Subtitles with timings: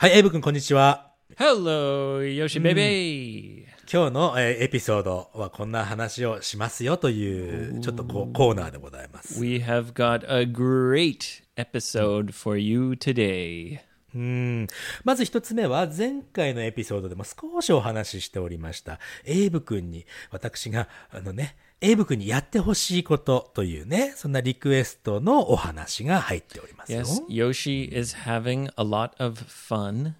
[0.00, 1.12] はい、エイブ君こんにちは。
[1.36, 3.66] Hello, Yoshi baby.
[3.92, 9.38] 今日の、えーエピソードはこんな話をしますよという、ちょっとこうコーナーでございます。
[9.38, 13.80] We have got a great episode for you today.
[14.14, 14.68] うん。
[15.04, 27.00] まず一つ目は、前回のエピソードでも少しお話ししておりました、エイブ君に、私が、あのね、エイブ君にやってほしいことというね、そんなリクエストのお話が入っておりますよ。
[27.00, 30.14] Yes, Yoshi is having a lot of fun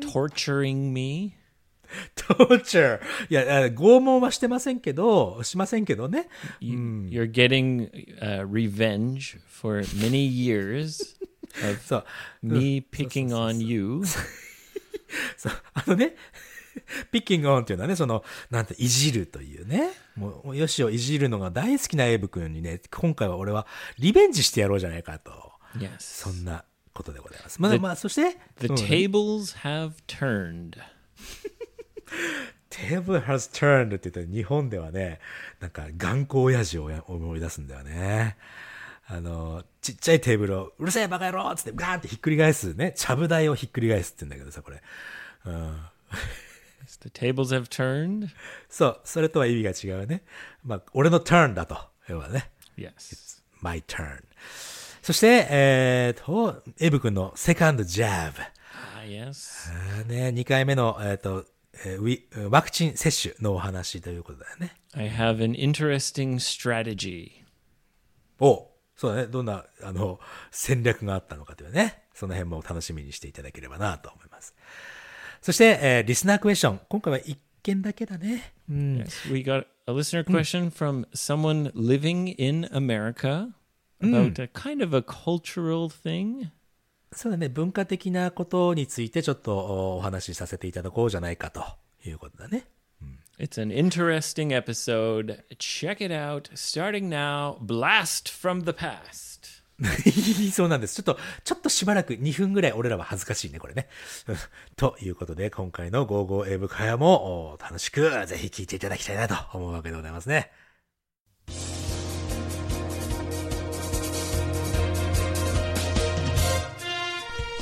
[0.00, 1.34] torturing me.
[2.14, 3.00] トーチャー。
[3.30, 6.28] いや、あ拷問はしてませんけど、しませんけどね。
[6.60, 6.78] You,
[7.10, 11.16] You're getting uh, revenge for many years
[11.92, 12.04] of
[12.42, 14.02] me picking on you.
[15.36, 16.16] そう、あのね、
[17.10, 19.90] ピッキングオンっていうのはね、その、なんて、いじるというね。
[20.16, 23.66] もう、よしをいじるのが大好きなエイブ君にね、今回は俺は
[23.98, 25.52] リベンジしてやろうじゃないかと。
[25.76, 25.96] Yes.
[25.98, 27.60] そんなことでございます。
[27.60, 30.78] まあ、まあ、そして、The うん tables have turned.
[32.70, 35.20] テーブル has turned って言ったら日本ではね、
[35.60, 38.36] なんか頑固親父をや思い出すんだよね。
[39.08, 42.92] あの、ちっちゃいテーブルを、うるせえバカ野郎っつってガーンってひっくり返すね。
[42.96, 44.82] ちゃぶ台をひっくり返すって言うんだけどさ、これ。
[45.46, 45.76] うん。
[47.00, 48.28] The tables have turned.
[48.68, 50.22] そう、それとは意味が違うね。
[50.64, 51.78] まあ、俺の turn だと。
[52.08, 52.50] 要はね。
[52.76, 53.42] Yes.
[53.60, 54.22] my turn.
[55.02, 58.38] そして、えーと、エブ君のセカンドジャブ。
[58.98, 60.04] Ah, yes.
[60.06, 61.44] ね、2回目の、えーと、
[61.84, 64.76] えーウィワクチン接種のお話ということだよね。
[64.94, 67.30] I have an interesting strategy.
[68.40, 69.26] おそうだね。
[69.28, 70.18] どんな、あの、
[70.50, 72.04] 戦略があったのかというね。
[72.14, 74.54] その辺も楽しみにしていただければなと思います。
[75.46, 76.80] そして、えーリスナークエスチョン。
[76.88, 78.52] 今回は1件だけだね。
[78.68, 78.96] うん。
[78.96, 83.54] Yes, we got a listener question from someone living in America
[84.02, 86.48] about a kind of a cultural thing.
[87.12, 87.48] そうだね。
[87.48, 91.62] 文化的なことについてちょっとおお話しさせていただこうじゃないかと
[92.04, 92.64] いうことだね。
[93.38, 95.44] It's an interesting episode.
[95.60, 96.48] Check it out.
[96.54, 99.35] Starting now, Blast from the Past.
[100.52, 100.94] そうなんです。
[100.94, 103.88] ちょっと、ちょっとしばらく2分ぐらい俺らは恥ずかしいね、これね。
[104.76, 110.50] ということで、今回の55英語会話も楽しくぜひ聞いていただきたいなと思うわけでございますね。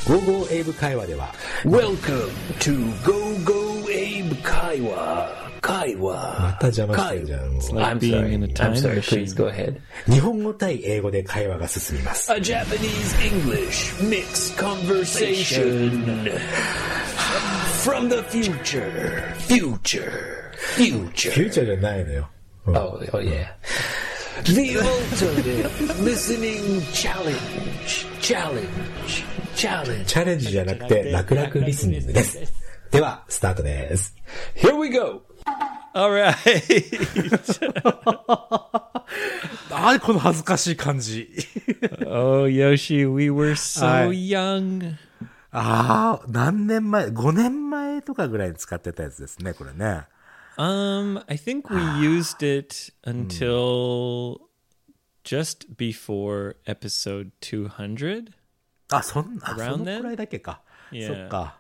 [0.05, 3.13] 55英語会話では、Welcome to Go
[3.45, 4.95] Go Abe Kaiwa.
[4.95, 5.44] Kaiwa.
[5.64, 7.52] また邪魔してるじゃん。
[7.52, 8.34] もう like I'm being sorry.
[8.34, 8.96] in a I'm time sorry.
[8.98, 9.26] machine.
[9.26, 9.80] Please go ahead.
[10.12, 12.32] 日本語対英語で会話が進みます。
[12.32, 16.30] A Japanese English mixed conversation
[17.84, 19.34] from the future.
[19.48, 20.12] Future.
[20.76, 21.32] フュ Future.
[21.32, 22.30] ーチャーじゃないのよ。
[22.68, 23.48] うん Oh, oh yeah.
[24.44, 28.06] The ultimate listening challenge.
[28.22, 28.68] Challenge.
[29.56, 30.06] Challenge.
[30.06, 32.40] チャレンジじゃなくて、楽々リスニングです。
[32.92, 34.16] では、スタートです。
[34.56, 35.22] Here we go.
[35.95, 36.35] All right.
[39.71, 41.29] あこの恥ずかしい感じ。
[42.07, 44.97] oh, Yoshi, we were so young.
[45.53, 50.07] ああ、何年前 ?5 年前とかぐらいに使ってたやつですね、これね。
[50.57, 54.39] Um, I think we used it until
[55.25, 58.33] just before episode 200.
[58.91, 59.85] あ、そんな、その?
[59.85, 60.61] くらいだけか。
[60.91, 61.59] そっか。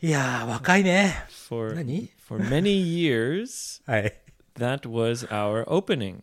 [0.00, 1.26] いやー、若いね。
[1.48, 2.08] For Nani?
[2.23, 4.13] for many years, はい。
[4.57, 6.19] that was our opening.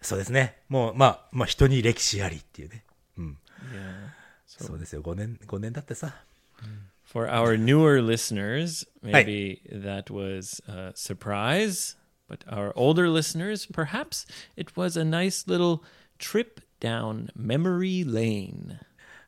[0.00, 0.58] そうですね。
[0.68, 2.84] もう、まあ、まあ、人に歴史ありっていうね。
[3.18, 4.08] Yeah.
[4.46, 5.02] そうですよ。
[5.02, 6.14] 5年、5年だってさ。
[7.04, 11.96] For our newer listeners, maybe that was a surprise.
[12.28, 14.26] But our older listeners, perhaps
[14.56, 15.82] it was a nice little
[16.18, 18.80] trip down memory lane.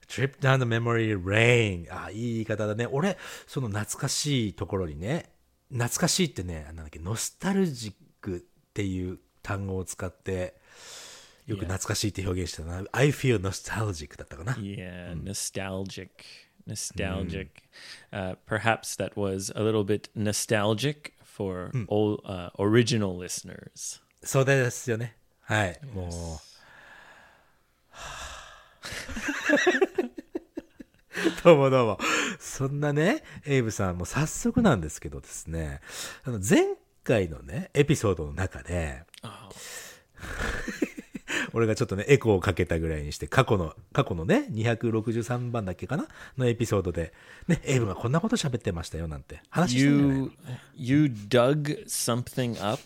[0.06, 1.86] Trip down the memory lane.
[1.90, 2.86] あ、いい言い方だね。
[2.86, 3.16] 俺、
[3.46, 5.30] その懐かしいところにね、
[5.69, 8.39] 懐かしいってね、なんだっけ、ノスタルジックっ
[8.73, 10.55] ていう単語を使って、
[11.45, 12.83] よく懐かしいって表現してたな。
[12.91, 14.53] I feel nostalgic だったかな。
[14.53, 16.09] Yeah, nostalgic.
[16.67, 17.49] Nostalgic.
[18.11, 24.01] Uh, perhaps that was a little bit nostalgic for ol- uh, original listeners.
[24.23, 25.17] そうですよね。
[25.41, 25.79] はい。
[25.93, 26.55] もう。
[31.43, 31.99] どうもどうも。
[32.39, 35.79] そんなね、エイブさん、もう早速なんですけどですね、
[36.23, 39.29] あの前回のね、エピソードの中で、Oh.
[41.53, 46.07] 俺がちょっとね、エコーをかけたぐらいにして、過去の、過去のね、263番だっけかな？
[46.37, 47.13] のエピソードで、
[47.47, 50.25] ね、エイブがこんなこと喋ってましたよなんて話したんじゃないの
[50.75, 52.81] You you dug something up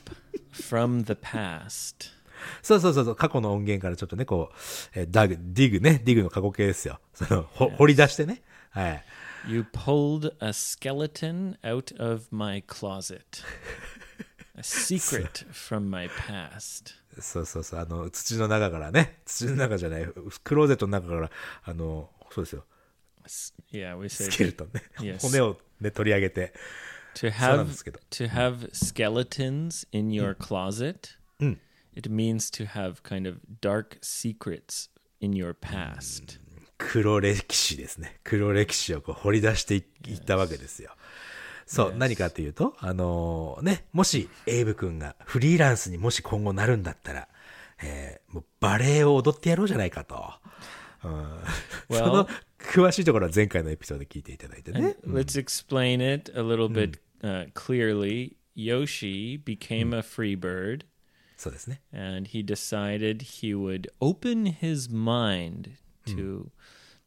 [0.53, 2.18] from the past.
[2.61, 4.55] そうそうそうそう、過去の音源からちょっとね、こう、
[4.95, 6.99] えーダグ、ディグね、ディグの過去形ですよ。
[7.13, 8.41] その、ほ、掘り出してね。
[8.71, 9.05] はい。
[9.47, 13.21] You pulled a skeleton out of my closet.
[14.55, 16.95] A secret from my past.
[17.19, 17.79] そうそうそう。
[17.79, 20.07] あの、土の中からね、土の中じゃない、
[20.43, 21.31] クローゼットの中から、
[21.63, 22.65] あの、そうですよ。
[23.71, 24.83] Yeah, we say スケルトンね。
[24.99, 25.19] Yes.
[25.19, 26.53] 骨をね、取り上げて。
[27.15, 27.99] to そうなん have ですけど。
[28.09, 31.17] to have skeletons in your closet?
[31.99, 34.87] It means to have kind of dark secrets
[35.19, 36.39] in your past.
[36.77, 38.21] 黒歴史ですね。
[38.23, 40.91] 黒歴史をこう掘り出していいったわけですよ。
[41.65, 47.27] そう、何かっていうと、あのーね、もし、エイブ君がフリーランスにもし今後なるんだったら、
[47.83, 50.33] えーもうバレエを踊ってやろうじゃないかと。
[51.03, 52.29] うん、その
[52.59, 54.95] 詳しいところは前回のエピソードで聞いていただいてね。
[55.05, 58.37] Let's explain it a little bit uh, clearly.
[58.55, 60.85] Yoshi became a free bird
[61.38, 61.82] そうですね。
[61.92, 65.70] and he decided he would open his mind
[66.06, 66.50] to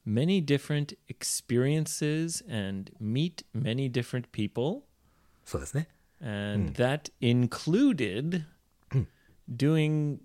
[0.06, 4.84] many different experiences and meet many different people.
[5.46, 5.88] そうですね。
[6.20, 8.46] And that included
[9.50, 10.20] doing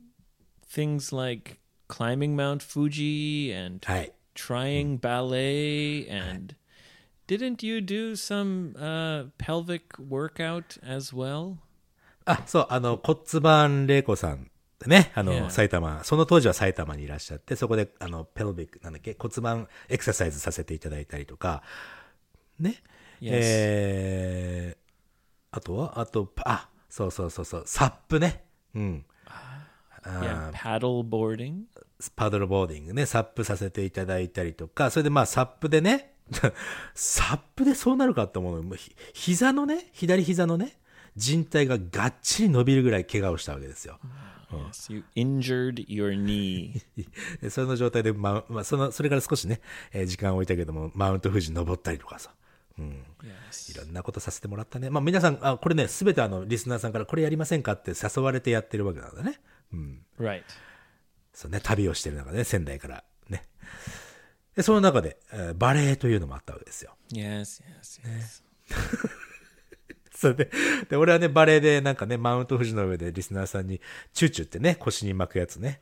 [0.67, 1.59] things like
[1.89, 4.13] climbing Mount Fuji and はい。
[4.35, 6.57] trying ballet and
[7.27, 11.59] didn't you do some uh, pelvic workout as well?
[12.28, 14.38] あ、そう、あの、骨盤玲子さんっ
[14.80, 15.50] てね、あの、Yeah.
[15.50, 21.64] 埼玉、その当時は埼玉にいらっしゃって、そこで、あの、ペロビック、なんだっけ、骨盤エクササイズさせていただいたりとか、
[22.60, 22.84] ね。
[23.22, 23.30] Yes.
[23.32, 28.44] えー、あとは、あと、あ、そうそうそうそう、サップね。
[28.76, 29.06] うん。
[30.04, 31.64] yeah, paddle boarding.
[32.16, 36.14] パドルボーディングね、サップさせていただいたりとか、それでまあサップでね、
[36.94, 40.78] サップでそうなるかって思うのひ膝のね、左膝のね、
[41.18, 44.00] 人体ががっちり伸びるぐらい怪我をしたわけですよ。
[44.90, 46.82] You injured your knee.
[47.42, 49.60] で その状態で、まあ、まあ、その、それから少しね、
[49.92, 52.34] えー時間を置いたけども、マウント富士登ったりとかさ、
[52.78, 53.72] yes.
[53.74, 54.90] いろんなことさせてもらったね。
[54.90, 59.42] まあ皆さん、あ、これね、すべてあの、リスナーさんからこれやりませんかって誘われてやってるわけなんだね。
[60.18, 60.44] Right.
[61.34, 63.44] そうね、旅をしてる中でね、仙台からね。
[64.56, 66.96] で、その中で、えーバレエというのもあったわけですよ。
[67.12, 69.27] Yes, yes, yes.
[70.18, 70.50] それで、
[70.90, 73.80] で、俺はね、バレエでなんかね、マウント富士の上でリスナーさんに、
[74.14, 75.80] チューチューってね、腰に巻くやつね。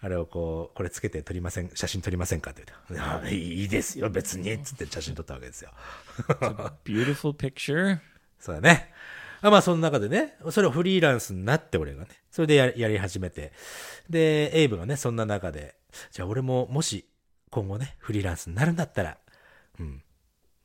[0.00, 5.70] あれをこう、これつけて撮りません、写真撮りませんかって言って、あいいですよ、別に、つって写真撮ったわけですよ。
[6.84, 8.00] Beautiful picture.
[8.40, 8.92] そうだね。
[9.40, 13.52] あまあ、その中でね、それをフリーランスになって俺がね、それでややり始めて。
[14.10, 15.76] で、エイブがね、そんな中で、
[16.10, 17.08] じゃあ俺ももし
[17.50, 19.18] 今後ね、フリーランスになるんだったら、
[19.78, 20.02] うん、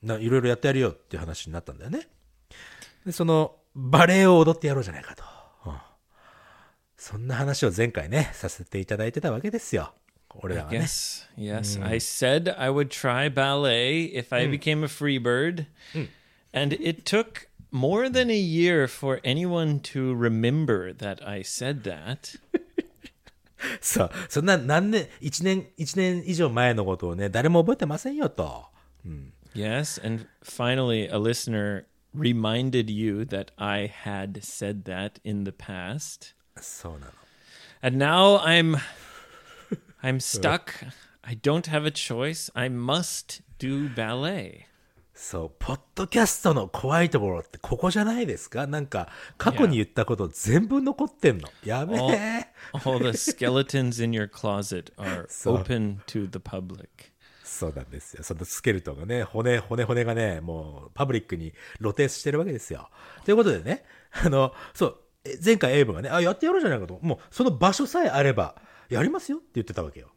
[0.01, 2.07] ないろいろやってやるよっていう話になったんだよね。
[3.05, 5.23] で、その、バレエを踊ってやろうじゃないかと。
[5.23, 5.31] うん
[6.97, 9.91] そんな話を前回ね、させていただいてたわけですよ。
[10.35, 10.81] 俺らはね。
[10.81, 11.83] Yes, yes.
[11.83, 15.65] I said I would try ballet if I became a free bird.
[16.53, 22.39] And it took more than a year for anyone to remember that I said that.
[23.81, 24.11] そう。
[24.29, 28.65] そんな何年、一年、一年以上前のことをね、誰も覚えてませんよと。
[29.55, 36.34] Yes, and finally, a listener reminded you that I had said that in the past.
[36.60, 37.12] そうなの。
[37.82, 38.76] And now I'm
[40.02, 40.70] I'm stuck.
[41.22, 42.50] I don't have a choice.
[42.54, 44.66] I must do ballet.
[45.14, 49.08] そう、ポッドキャストの怖いところってここじゃないですかなんか、
[49.38, 51.48] 過去に言ったこと全部残ってんの。
[51.64, 52.46] やべえ。
[52.84, 57.09] All the skeletons in your closet are So- open to the public.
[57.51, 58.23] そうなんですよ。
[58.23, 62.89] そのスケルトンがね、骨、骨、骨がね、もう、パブリックに露呈してるわけですよ。
[63.25, 66.97] ということでね、 あの、そう、え前回エイブがね、あ、やってやろうじゃないかと。
[67.01, 70.13] もう、その場所さえあれば、やりますよって言ってたわけよ。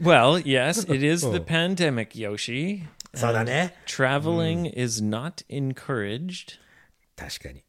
[0.00, 2.84] Well, yes, it is the pandemic, Yoshi.
[3.14, 3.74] そうだね。
[3.86, 6.60] Traveling is not encouraged.
[7.16, 7.64] 確かに。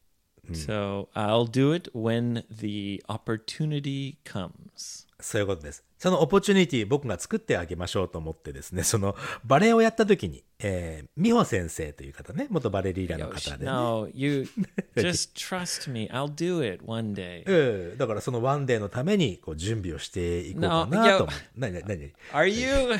[0.52, 5.03] So I'll do it when the opportunity comes.
[5.24, 5.82] そういうことです。
[5.96, 13.64] その opportunity 僕が作ってあげましょうと思ってですね、 そのバレエをやった時に、えー、美穂先生という方ね、元バレリーナの方でね。
[13.64, 14.46] no, you
[14.96, 16.10] just trust me.
[16.10, 17.42] I'll do it one day.
[17.46, 21.36] ええだからその one day のためにこう準備をしていこうか No, なと思う。
[21.56, 22.12] 何何何？
[22.34, 22.98] Are you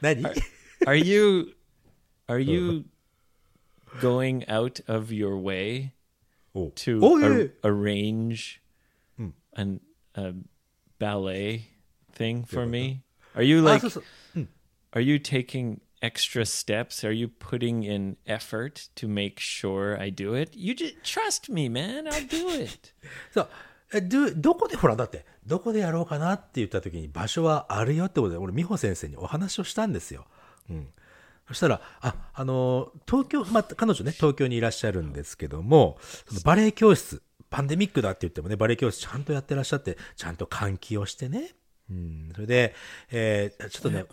[0.00, 0.22] 何
[0.86, 1.54] ？Are you
[2.26, 2.84] are you
[4.00, 5.90] going out of your way
[6.54, 8.60] お to ar- arrange
[9.54, 9.80] an
[10.14, 10.32] a
[10.98, 11.68] ballet
[12.12, 13.02] thing for me?
[13.34, 13.86] Are you あ like
[14.92, 17.04] are you taking extra steps?
[17.04, 20.56] Are you putting in effort to make sure I do it?
[20.56, 22.06] You just trust me, man.
[22.06, 22.94] I'll do it.
[23.32, 23.48] そう
[23.92, 30.26] えどどこでほらだってどこでやろうかなって言った時に場所はあるよってことで俺美穂先生にお話をしたんですよ。
[30.68, 30.88] うん、
[31.48, 41.54] そしたら、あ、あの、東京、まあ、彼女ね、東京にいらっしゃるんですけども、そのバレエ教室、パンデミックだって言ってもね、バレエ教室ちゃんとやってらっしゃって、ちゃんと換気をしてね。
[41.90, 42.74] うん、それで、
[43.10, 44.04] えーちょっとね、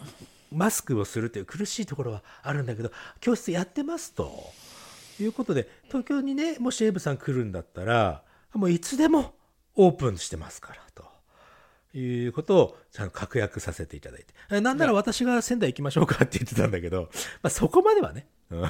[0.51, 4.31] マスクをするっていう苦しいところはあるんだけど、教室やってますと。
[5.19, 8.23] いうことで、東京にね、もしエイブさん来るんだったら、
[8.53, 9.35] もういつでも
[9.75, 11.03] オープンしてますから、と。
[11.95, 14.33] いうことをちゃんと確約させていただいて。
[14.49, 17.09] えなんなら私が仙台行きましょうかって言ってたんだけど、
[17.43, 18.63] まあそこまではね、うん、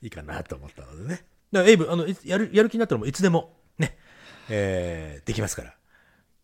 [0.00, 1.26] いいかなと思ったのでね。
[1.52, 3.48] だからエイブ、あの、いやる、やる気になったらもういつでも、ね、
[4.49, 5.75] えー、できますから。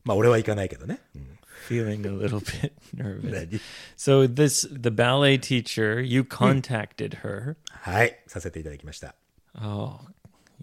[0.03, 0.99] まあ俺は行かないけどね。
[1.15, 3.31] うん、 Feeling a little bit nervous.
[3.31, 3.59] 何
[3.97, 7.55] So this the ballet teacher, you contacted her.
[7.71, 9.15] はい、させていただきました。
[9.55, 9.99] Oh,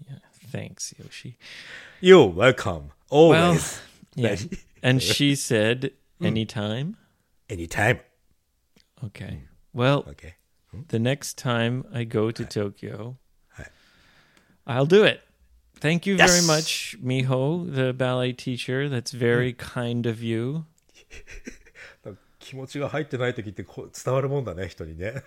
[0.07, 0.19] yeah.
[0.51, 1.35] Thanks, Yoshi.
[2.01, 2.91] You're welcome.
[3.09, 3.81] Well, Always.
[4.15, 4.37] yeah.
[4.83, 6.95] And she said anytime.
[7.49, 7.99] Anytime.
[9.03, 9.43] Okay.
[9.73, 10.35] Well, Okay.
[10.89, 13.17] the next time I go to Tokyo,
[13.57, 13.67] Hi.
[14.67, 15.21] I'll do it.
[15.79, 16.47] Thank you very Yes.
[16.47, 18.87] much, Miho, the ballet teacher.
[18.89, 20.63] That's very kind of you.
[22.39, 25.23] 気 持ちが入ってない時ってこう伝わるもんだね、人にね。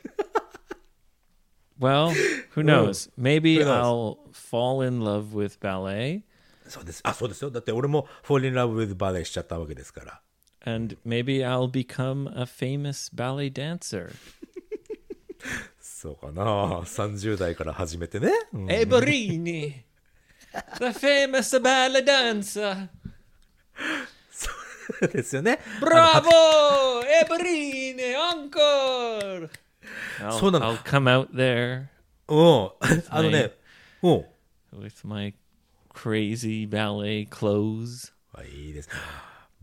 [1.78, 2.10] Well,
[2.54, 3.10] who knows?
[3.18, 3.82] Maybe Who knows?
[3.82, 6.22] I'll fall in love with ballet,
[6.68, 7.00] そうです。
[7.04, 7.50] あ、そうですよ。
[7.50, 10.22] だって俺も Fall in Love with Ballet しちゃったわけですから。
[10.64, 14.12] and maybe I'll become a famous ballet dancer.
[15.78, 16.42] そうかな。
[16.80, 18.30] 30代から始めてね。
[18.52, 19.74] うん Eberini,
[20.79, 22.89] The famous ballet dancer.
[25.13, 25.59] ですよね。
[25.79, 26.29] Bravo,
[27.23, 29.49] Eberini, encore.
[30.19, 30.75] I'll, そうなの。
[30.75, 31.85] I'll come out there
[32.27, 32.71] うん。
[33.09, 33.51] あのね、
[34.01, 34.25] うん。
[34.79, 35.33] with my
[35.93, 38.11] crazy ballet clothes.
[38.33, 38.89] あいいです。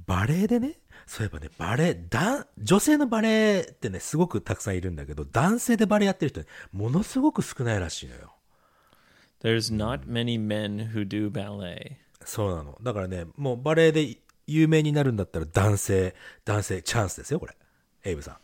[0.06, 8.34] バレエでね、そういえばね、バレエ、だ女性のバレエってね、すごくたくさんいるんだけど、男性でバレエやってる人ね、ものすごく少ないらしいのよ。
[9.41, 11.97] There's not many men who do ballet.
[12.25, 12.77] そうなの。
[12.81, 17.55] だからね、もうバレエで有名になるんだったら男性、男性チャンスですよ、これ。
[18.05, 18.37] エイブさん。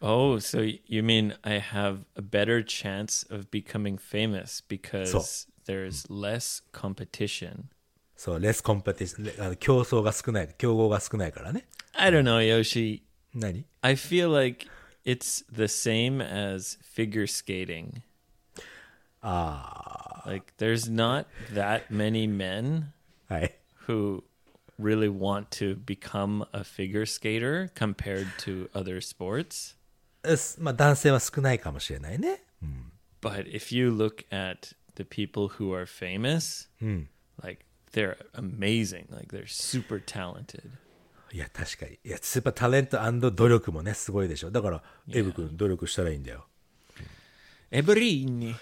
[0.00, 6.06] Oh, so y- you mean I have a better chance of becoming famous because there's
[6.10, 7.64] less competition?
[8.16, 11.66] そう、レスコンペティション、あの競争が少ない、競合が少ないからね。
[11.94, 13.02] I don't know, Yoshi.
[13.34, 14.66] 何 I feel like
[15.04, 18.02] it's the same as figure skating.
[19.22, 20.07] Ah.
[20.28, 22.92] Like there's not that many men
[23.28, 23.54] はい。
[23.86, 24.22] who
[24.80, 29.76] really want to become a figure skater compared to other sports.
[30.24, 32.42] えすまあ男性は少ないかもしれないね。
[33.20, 36.68] But if you look at the people who are famous,
[37.42, 39.06] like they're amazing.
[39.10, 40.70] Like they're super talented.
[41.32, 41.98] いや、確かに。
[42.04, 44.52] いや、スーパータレント努力もね、すごいでしょ。
[44.52, 46.46] だから、エイブ君、努力したらいいんだよ。
[47.72, 48.54] Eberini.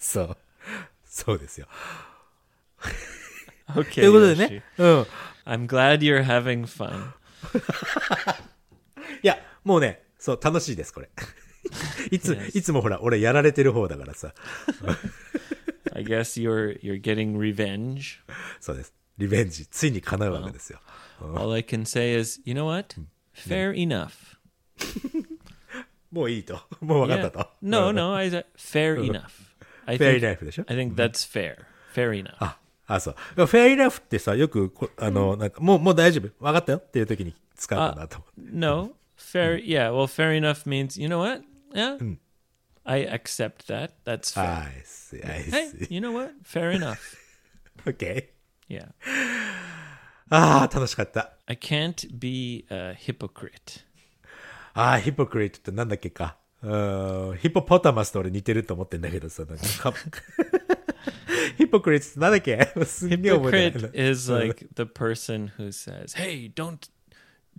[0.00, 0.36] そう。
[1.04, 1.68] そうですよ。
[3.68, 3.94] Okay.
[3.94, 4.64] ということで.ね。
[4.78, 5.06] うん。
[5.44, 7.12] I'm glad you're having fun.
[9.22, 11.10] いや、もうね、そう、楽しいです、これ。
[12.10, 14.34] いつ、いつもほら、俺やられてる方だからさ。
[15.94, 18.20] I guess you're you're getting revenge.
[18.60, 18.94] そうです。
[19.18, 20.80] リベンジ、ついに叶うわけですよ。
[21.20, 22.96] All I can say is, you know what?
[23.34, 24.10] Fair enough.
[26.10, 26.60] もういいと。
[26.80, 27.50] もう分かったと。
[27.62, 29.49] No, no, I said fair enough.
[29.86, 31.56] I Fair think, enough でしょ I think that's fair.
[31.94, 32.34] Fair enough.
[32.38, 33.14] あ、あ、そう。
[33.46, 36.30] フェアイラフってさ、よくこ、あの、なんか、もう、もう大丈夫。
[36.42, 38.56] 分かったよっていう時に使うかなと思って。
[38.56, 39.56] No, fair.
[39.64, 41.42] Yeah, well, fair enough means you know what?
[41.72, 42.16] Yeah,
[42.84, 43.92] I accept that.
[44.04, 44.64] That's fair.
[44.64, 45.92] あいす、あい Hey, す。
[45.92, 46.32] you know what?
[46.44, 46.96] Fair enough.
[47.86, 48.28] OK?
[48.68, 48.88] Yeah,
[50.30, 51.32] ああ、楽しかった。
[51.46, 53.84] I can't be a hypocrite.
[54.74, 56.36] ああ、ヒポクリットってなんだっけか。
[56.63, 59.93] うん、ヒポポタマスと俺似てると思ってんだけどさ、なんかか
[61.57, 66.89] ヒポクリットって なんだっけすんげえ覚えてない Hypocrite is like the person who says, "Hey, don't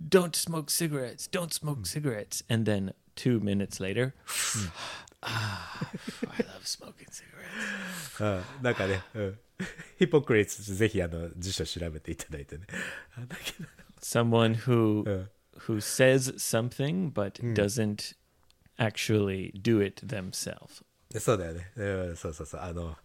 [0.09, 1.29] don't smoke cigarettes.
[1.29, 4.13] Don't smoke cigarettes." And then 2 minutes later,
[5.23, 5.89] ah,
[6.23, 7.27] I love smoking cigarettes.
[8.19, 9.39] う ん、なんかね、うん、
[9.99, 12.65] ヒポクリットぜひあの辞書調べていただいてね。
[13.15, 13.69] あだけど
[14.01, 15.27] Someone who Uh.
[15.65, 18.13] who says something but doesn't
[18.81, 20.83] actually do it themselves.
[21.09, 22.17] でそうだよね、うん。
[22.17, 22.61] そうそうそう。
[22.61, 22.95] あの、なんだっ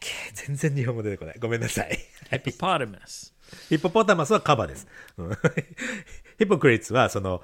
[0.00, 1.38] け、全然日本語出てこない。
[1.38, 1.98] ごめんなさい。
[2.30, 3.32] Hippopotamus.
[3.68, 4.86] ヒポポタマスはカバです。
[5.16, 5.30] うん
[6.38, 7.42] ヒポクリッツは、その、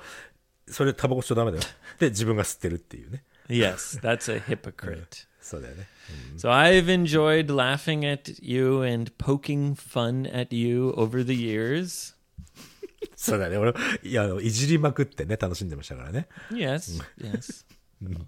[0.67, 1.65] それタバコ吸っちゃダメだよ。
[1.99, 3.25] で、自分が吸ってるっていうね。
[3.49, 5.27] Yes, that's a hypocrite.
[5.41, 5.89] そうだよね。
[6.37, 12.14] So I've enjoyed laughing at you and poking fun at you over the years.
[13.16, 13.58] そうだね。
[13.58, 16.28] 俺、いや、いじりまくってね、楽しんでましたからね。
[16.52, 17.66] Yes, yes.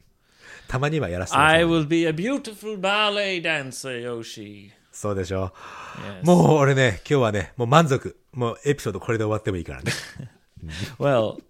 [0.67, 1.65] たまにはやらせてくださ I い。
[1.65, 4.72] will be a beautiful ballet dancer, Yoshi.
[4.91, 5.53] そうでしょ
[5.98, 6.22] Yes.
[6.24, 6.25] う。
[6.25, 8.17] もう俺ね、今日はね、もう満足。
[8.34, 9.91] もうエピソードこれで終わってもいいからね。
[11.00, 11.41] Well,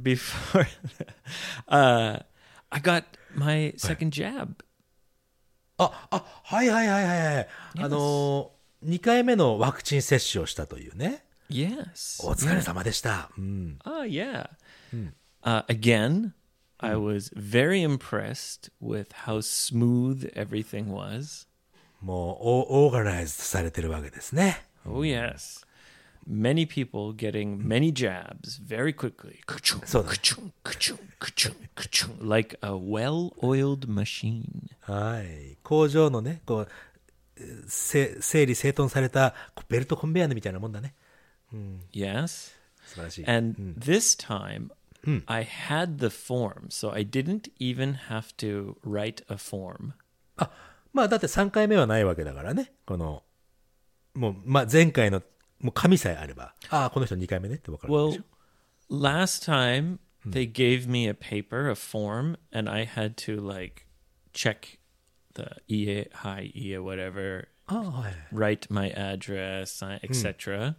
[0.00, 0.66] before
[1.68, 2.22] uh,
[2.70, 4.50] I got my second jab.
[5.78, 7.48] あ、あ、はいはいはいはいはい。
[7.78, 11.24] あのー、2回目のワクチン接種をしたというね。
[11.49, 12.25] Yes.
[12.25, 13.29] お疲れ様でした。
[13.37, 13.77] うん。
[13.85, 14.49] Oh, yeah.
[15.43, 16.31] Uh, again,
[16.79, 21.47] I was very impressed with how smooth everything was.
[22.01, 24.65] もう、オオーガナイズされてるわけですね。
[24.85, 25.65] Oh, yes.
[26.27, 29.41] Many people getting many jabs very quickly.
[29.45, 34.69] Ka-chung, So- ka-chung, ka-chung, ka-chung, ka-chung, Like a well oiled machine.
[34.81, 35.57] はい。
[35.63, 36.69] 工場のね、こう、
[37.67, 40.93] せ整理整頓されたこうベルトコンベヤーみたいなもんだね。
[41.91, 42.51] Yes.
[42.85, 43.25] 素晴らしい。
[43.29, 44.69] And this time,
[45.27, 49.93] I had the form, so I didn't even have to write a form.
[50.93, 52.71] まあだって3回目はないわけだからね。
[52.85, 53.23] この、
[54.13, 55.21] もう、まあ前回の、
[55.59, 58.95] もう紙さえあれば、ああ、この人2回目ねってわかるわけで Well, しょ。
[59.01, 63.87] last time they gave me a paper, a form, and I had to like
[64.33, 64.77] check
[65.33, 68.13] the EA, hi EA, whatever, ああ、はい。
[68.31, 70.75] write my address, sign- etc.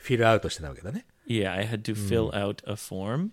[0.00, 1.06] フィルアウトしてたわけだね。
[1.26, 3.30] Yeah, I had to fill out a form.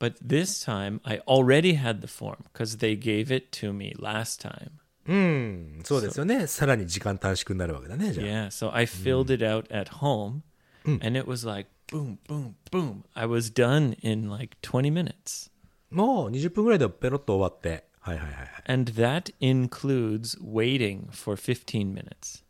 [0.00, 4.40] But this time I already had the form because they gave it to me last
[4.40, 4.72] time.
[5.06, 6.46] うん、そうですよね。
[6.46, 8.26] さらに時間短縮になるわけだね、じゃあ。
[8.26, 10.42] Yeah, so I filled it out at home
[10.84, 13.04] and it was like boom, boom, boom.
[13.14, 15.50] I was done in like 20 minutes.
[15.90, 17.84] もう20分ぐらいでペロッと終わって。
[18.00, 18.48] はいはいはいはい。
[18.66, 22.42] And that includes waiting for 15 minutes.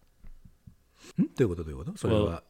[1.21, 2.43] んどういうことどういうことそれは。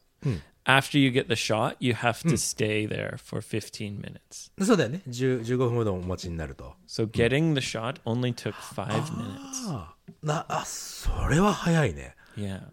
[0.67, 4.51] After you get the shot, you have to stay there for 15 minutes.
[4.65, 5.01] そうだよね。
[5.07, 6.73] 10 15分ほどお待ちになると。
[6.87, 9.69] So getting the shot only took five minutes.
[9.69, 12.15] ああ、な、あ、それは早いね。
[12.35, 12.63] Yeah.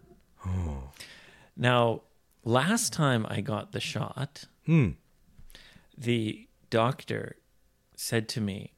[1.57, 2.01] Now,
[2.43, 4.97] last time I got the shot, うん。
[5.97, 7.35] the doctor
[7.95, 8.73] said to me,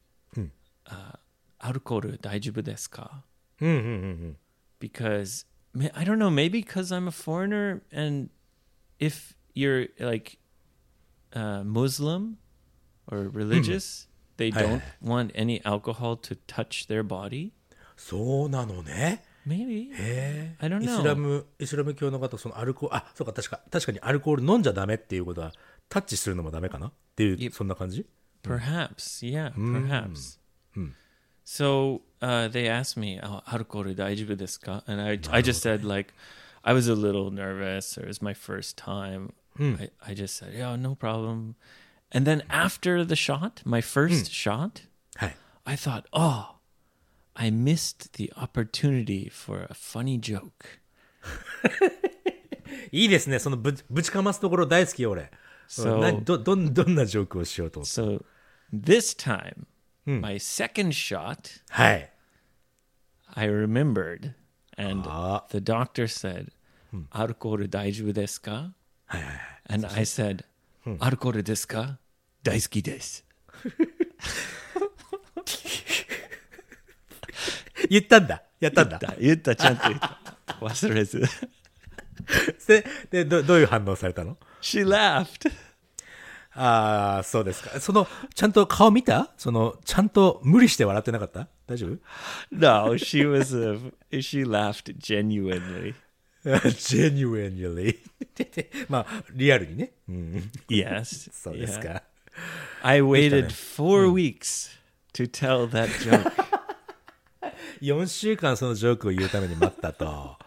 [0.87, 1.17] uh,
[1.59, 3.23] アルコール大丈夫ですか?
[3.61, 3.87] うんうんうんう
[4.33, 4.37] ん。
[4.79, 8.29] because ma- I don't know, maybe because I'm a foreigner, and
[8.99, 10.37] if you're like
[11.33, 12.37] uh, Muslim
[13.11, 14.85] or religious, they Hi, don't hi.
[15.01, 17.51] want any alcohol to touch their body.
[17.97, 19.23] そうなのね。
[19.47, 20.55] Maybe へえ。
[20.59, 21.01] I don't イ know.
[21.01, 25.53] スラム、イスラム教の方、そのアルコール、あ、そうか、確か、確かにアルコール飲んじゃダメっていうことは、
[25.87, 27.51] タッチするのもダメかなっていう、 Yep.
[27.53, 28.05] そんな感じ
[28.43, 30.39] perhaps, yeah, perhaps.
[31.47, 36.13] So uh, they asked me, "Oh, アルコール大丈夫ですか?" and I I just said like
[36.63, 37.97] I was a little nervous.
[37.97, 39.33] It was my first time.
[39.59, 41.55] I, I just said, "Yeah, no problem."
[42.11, 45.37] And then after the shot, my first shot, はい。
[45.65, 46.55] I thought, "Oh,
[47.33, 50.79] I missed the opportunity for a funny joke."
[52.91, 53.39] いいですね。
[53.39, 55.31] そのぶ、ぶちかますところ大好きよ、俺。
[55.67, 57.93] そうなど、 どん、どんなジョークをしようと思って。
[58.01, 58.23] So
[58.73, 59.65] this time,
[60.05, 62.11] my second shot, はい。
[63.33, 64.33] I remembered,
[64.80, 65.44] and Ah.
[65.50, 66.52] the doctor said,
[67.12, 68.72] "Alcohol 大丈夫ですか?"
[69.06, 69.36] はいはいはい。
[69.74, 70.44] And I said,
[70.98, 71.98] "Alcohol ですか?"
[72.42, 73.24] 大好きです。
[77.88, 78.42] 言ったんだ。
[78.60, 79.00] やったんだ。
[79.18, 80.18] 言った、ちゃんと言った。
[80.60, 81.22] 忘れず。
[82.66, 85.50] で、でど、どういう反応されたの She laughed.
[86.52, 87.80] ああ、そうですか。
[87.80, 91.97] その、ちゃんと顔見たその、ちゃんと無理して笑ってなかった大丈夫
[92.51, 93.79] No, she was a,
[94.21, 95.95] she laughed genuinely.
[96.43, 97.97] ?genuinely.
[98.87, 99.91] まあ、リアルにね。
[100.07, 100.51] うん。
[100.69, 101.31] Yes.
[101.31, 101.93] そうです yeah.
[101.93, 102.03] か。
[102.83, 104.69] I waited four weeks
[105.13, 106.31] to tell that joke.
[107.81, 110.37] 4週間そのジョークを言うために待ったと。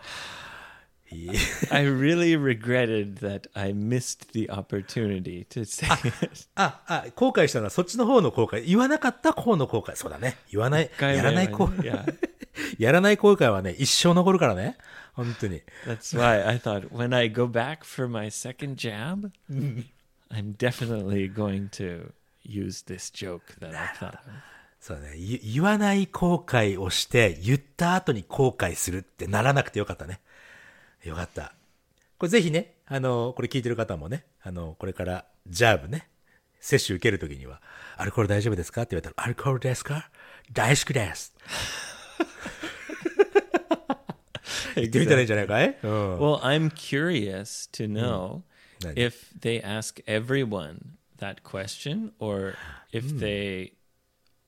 [1.72, 6.48] I really regretted that I missed the opportunity to say it.
[6.56, 8.66] あ、あ、後悔したのはそっちの方の後悔。
[8.66, 9.96] 言わなかった方の後悔。
[9.96, 10.38] そうだね。
[10.52, 10.90] 言わない。
[11.00, 11.84] やらない後悔。
[11.84, 12.18] Yeah.
[12.78, 14.78] やらない後悔はね、一生残るからね。
[15.14, 15.62] 本当に。
[15.86, 19.32] That's why I thought when I go back for my second jab,
[20.30, 22.12] I'm definitely going to
[22.44, 24.20] use this joke that I thought.
[24.80, 25.18] そうだね。
[25.18, 30.20] 言言わない後悔をして、言った後に後悔するってならなくてよかったね。
[31.04, 31.54] よかった。
[32.18, 36.08] これぜひね、あの、これ聞いてる方もね、あの、これからジャーブね、
[36.60, 37.62] 接種受けるときには、
[37.98, 40.10] アルコール大丈夫ですかって言われたら、アルコールですか
[40.52, 41.34] 大好きです。
[44.76, 48.42] 言ってみたらいいんじゃないかい、うん、Well, I'm curious to know
[48.82, 52.56] 何 if they ask everyone that question or
[52.92, 53.74] if they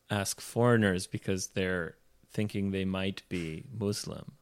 [0.10, 1.96] ask foreigners because they're
[2.32, 4.34] thinking they might be Muslim.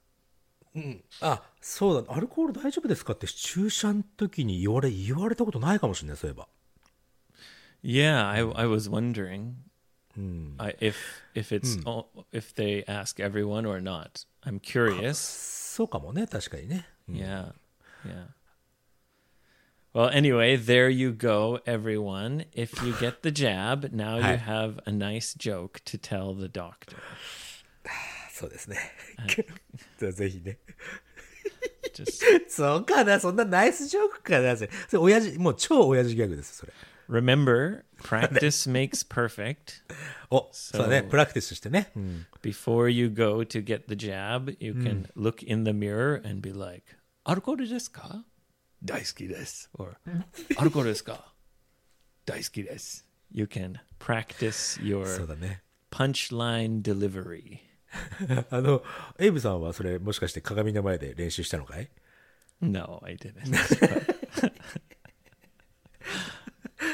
[1.21, 2.15] あ、そうだ。
[2.15, 6.49] アルコール大丈夫ですかって注射の時に言われ、言われたことないかもしれない、そういえば。
[7.83, 9.55] Yeah, I I was wondering
[10.59, 10.97] I, if
[11.35, 14.27] if it's all, if they ask everyone or not.
[14.45, 15.15] I'm curious.
[15.15, 16.89] そうかもね、確かにね。
[17.09, 17.53] Yeah.
[18.05, 18.27] Yeah.
[19.95, 22.45] Well, anyway, there you go, everyone.
[22.53, 24.37] If you get the jab, now you Hi.
[24.37, 26.97] have a nice joke to tell the doctor.
[28.34, 28.78] そうですね。
[30.00, 30.58] ぜひね。
[32.50, 34.58] そうかな、そんなナイスジョークかな。
[34.58, 36.74] それ、それ親父、もう超親父ギャグです、それ。
[37.08, 39.84] remember, practice makes perfect.
[40.32, 41.92] お、そうだね、プラクティスしてね。
[42.42, 46.98] Before you go to get the jab, you can look in the mirror and be like,
[47.26, 48.26] アルコールですか
[48.84, 49.70] 大好きです。
[49.78, 49.96] or
[50.58, 51.32] アルコールですか
[52.26, 53.08] 大好きです。
[53.32, 55.62] You can practice そう your だね。
[55.92, 57.73] punchline delivery.
[58.50, 58.84] あの、
[59.20, 61.90] エイブさんはそれ、もしかして鏡の前で練習したのかい
[62.62, 63.34] ？No, I didn't.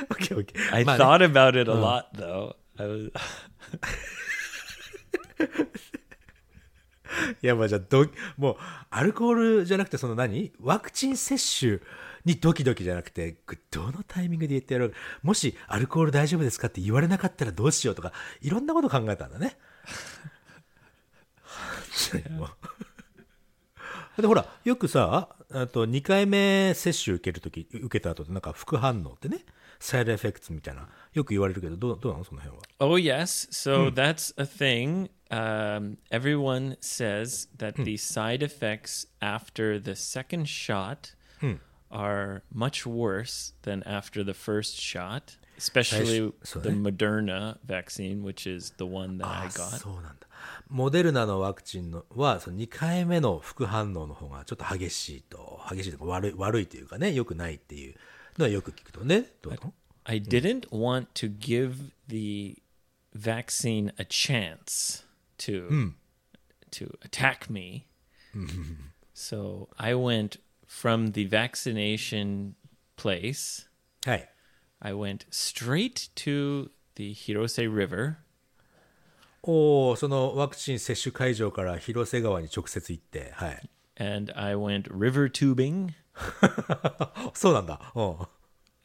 [0.10, 0.76] オッケーオッケー。
[0.76, 2.56] I thought about it a lot though.
[2.78, 3.12] I was
[7.42, 8.06] いや、まあじゃあど、
[8.38, 8.58] もう、
[8.90, 10.52] アルコールじゃなくて、その何？
[10.60, 11.80] ワクチン接種
[12.26, 13.38] にドキドキじゃなくて、
[13.72, 14.94] どのタイミングで言ってやろう？
[15.24, 19.58] もし、アルコール大丈夫ですかって言われなかったらどうしようとか、いろんなこと考えたんだね。
[22.32, 29.46] もうで、ほら、よくさ、あと2回目接種受けるとき、受けた後でなんか副反応ってね、
[29.80, 32.64] サイドエフェクツみたいな、よく言われるけど、どうどうなのその辺は。
[32.80, 33.48] Oh, yes.
[33.52, 35.10] So that's a thing.
[35.32, 41.14] Um, everyone says that the side effects after the second shot
[41.92, 46.74] are much worse than after the first shot, especially the eh?
[46.74, 49.78] Moderna vaccine, which is the one that I あ got.
[49.78, 50.28] そうなんだ。
[50.70, 57.96] モデルナのワクチンのは、その2回目の副反応の方がちょっと激しいと、激しいと悪い、悪いというかね、良くないっていう
[58.38, 59.26] のはよく聞くとね。
[59.42, 59.74] どうなの
[60.06, 62.62] I didn't want to give the
[63.16, 65.04] vaccine a chance
[65.38, 65.94] to
[66.72, 67.88] to attack me.
[69.14, 72.54] so I went from the vaccination
[72.96, 73.68] place.
[74.06, 74.30] はい。
[74.80, 78.18] I went straight to the Hirose River
[79.44, 83.70] おーそのワクチン接種会場から広瀬川に直接行って、はい。
[84.00, 85.90] and I went river tubing
[87.34, 87.80] そうなんだ。
[87.96, 88.18] うん。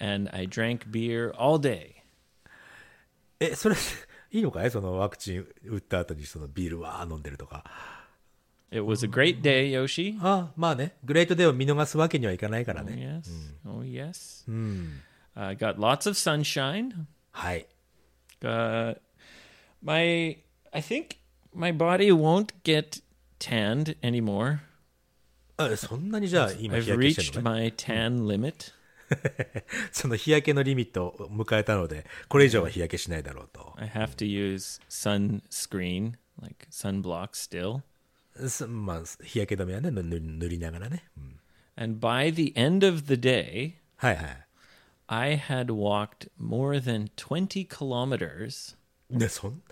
[0.00, 1.94] and I drank beer all day.
[3.40, 3.76] え、それ、
[4.30, 4.70] いいのかい？
[4.70, 7.64] そのワクチン打った後にそのビールわー飲んでるとか。
[8.70, 10.18] It was a great day, Yoshi.
[10.20, 13.22] あまあね、グレートデーを見逃すわけにはいかないからね。
[13.22, 13.68] Yes.
[13.68, 14.44] Oh, yes.
[15.34, 17.06] I got lots of sunshine.
[17.30, 17.66] はい。
[18.40, 18.96] Uh,
[19.82, 21.17] my, I think
[21.53, 23.01] my body won't get
[23.39, 24.59] tanned anymore.
[25.57, 28.73] あそんなにじゃあ今 I've 日焼けして reached るのね my tan limit.
[29.91, 33.73] その日焼けのリミットを迎えたので、これ以上は日焼けしないだろうと。
[33.77, 37.81] I have to use sunscreen, like sunblock still.
[38.47, 41.05] すまあ、日焼け止めはね、塗塗塗りながらね。
[41.17, 41.39] うん
[41.81, 44.47] And by the end of the day, はいはい。
[45.07, 48.75] I had walked more than 20 kilometers
[49.09, 49.63] で、そん、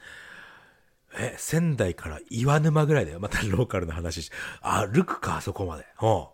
[1.19, 3.21] え、仙台から岩沼ぐらいだよ。
[3.21, 4.31] またローカルな話し。
[4.61, 5.87] 歩くか、あそこまで。
[6.01, 6.27] うん。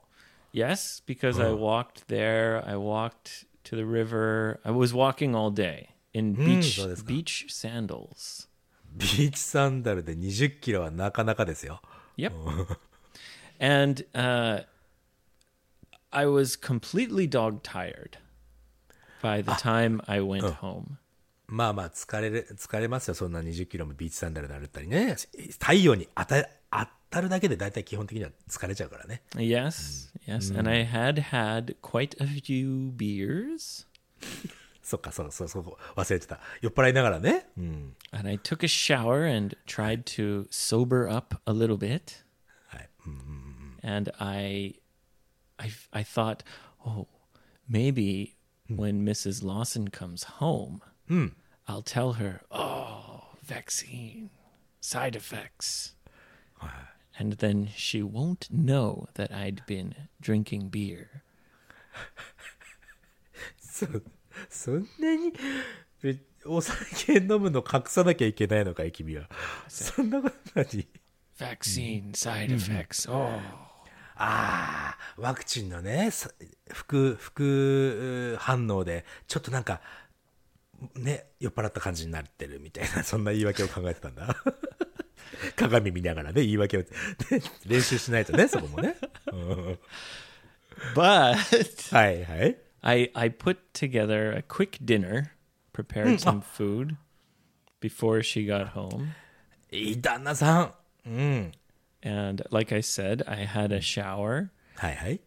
[0.52, 2.66] Yes, because I walked there.
[2.66, 4.60] I walked to the river.
[4.64, 8.48] I was walking all day in beach beach sandals.
[8.96, 11.80] ビーチサンダルで20キロはなかなかですよ。
[12.16, 12.32] Yep.
[13.60, 14.62] and uh,
[16.10, 18.18] I was completely dog tired
[19.22, 20.98] by the time I went home.
[21.48, 23.14] まあまあ、疲れる、疲れますよ。
[23.14, 25.16] そんな20キロもビーチサンダルで歩ったりね。
[25.58, 29.22] 太陽に当た、当たるだけで大体基本的には疲れちゃうからね。
[29.34, 30.56] Yes, yes.
[30.56, 33.86] And I had had quite a few beers.
[34.82, 35.64] そっか、そうそうそう、
[35.96, 36.38] 忘れてた。
[36.60, 37.48] 酔っ払いながらね。
[37.56, 37.96] うん。
[38.12, 42.24] And I took a shower and tried to sober up a little bit.
[42.66, 42.88] はい。
[43.82, 44.74] and I,
[45.58, 46.42] I, I thought,
[46.86, 47.06] oh,
[47.68, 48.36] maybe
[48.68, 49.42] when Mrs.
[49.42, 50.82] Lawson comes home,
[51.66, 54.30] I'll tell her, oh, vaccine,
[54.80, 55.94] side effects.
[57.18, 61.22] And then she won't know that I'd been drinking beer.
[63.60, 63.86] そ、
[64.48, 65.32] そんなに、
[66.02, 69.28] えお酒飲むの隠さなきゃいけないのかい、君は。
[69.68, 70.86] そんなこと何
[71.38, 73.10] Vaccine, side effects.
[73.10, 73.40] Oh.
[74.20, 76.30] ああ、ワクチンのね、さ
[76.72, 79.80] 副、副反応で、ちょっとなんか、
[80.95, 84.35] ね、酔っ払った感じになってるみたいな、そんな言い訳を考えてたんだ。
[85.55, 86.87] 鏡見ながらね、言い訳を、ね
[87.65, 88.95] 練習しないとね、そこもね。
[89.31, 89.79] うん
[90.95, 92.57] But はいはい。
[92.81, 95.31] I I put together a quick dinner,
[95.71, 96.97] prepared some food
[97.79, 99.07] before she got home.
[99.71, 100.73] いい旦那さん。
[101.05, 101.51] うん。
[102.03, 105.21] And like I said, I had a shower はいはい。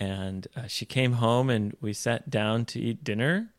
[0.00, 3.50] and uh, she came home and we sat down to eat dinner.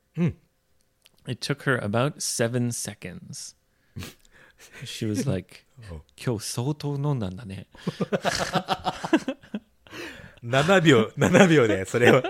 [1.27, 3.55] It took her about seven seconds.
[4.85, 5.65] she was like,
[6.17, 7.67] 今日相当飲んだんだね。
[10.45, 12.23] 7秒、7秒で、それを、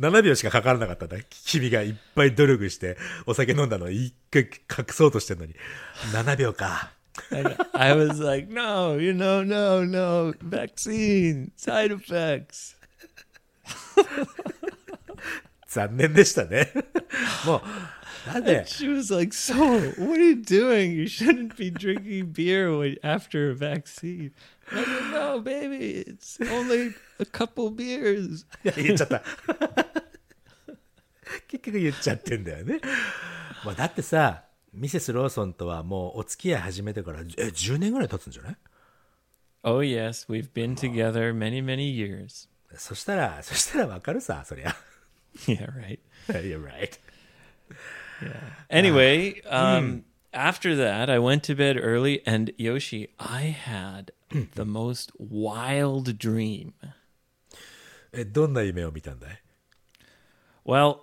[0.00, 1.16] 7秒しかかからなかったんだ。
[1.44, 5.54] 君がいっぱい努力して、お酒飲んだのを一回隠そうとしてんのに。
[6.12, 6.92] 7秒か。
[7.30, 12.76] And I was like, no, you know, no, no, vaccine, side effects.
[15.68, 16.72] 残念でしたね。
[17.46, 17.62] もう、
[18.25, 19.55] なんで、 She was like, so
[19.97, 20.91] what are you doing?
[20.91, 24.31] You shouldn't be drinking beer when, after a vaccine.
[24.71, 28.45] I said, no, baby, it's only a couple beers.
[28.63, 29.23] いや、言っちゃった。
[31.47, 32.79] 結局言っちゃってんだよね。
[33.63, 38.57] まあ、だってさ、ミセス・ローソンとはもうお付き合い始めてから、え、10年ぐらい経つんじゃない
[39.63, 42.47] Oh, yes, we've been together many, many years.
[42.75, 44.75] そしたら、そしたらわかるさ、そりゃ。
[45.47, 45.99] Yeah, right.
[46.27, 46.99] You're right.
[48.69, 54.11] Anyway, um, after that, I went to bed early, and Yoshi, I had
[54.55, 56.73] the most wild dream.
[58.11, 59.41] え、どんな夢を見たんだい
[60.65, 60.99] Well,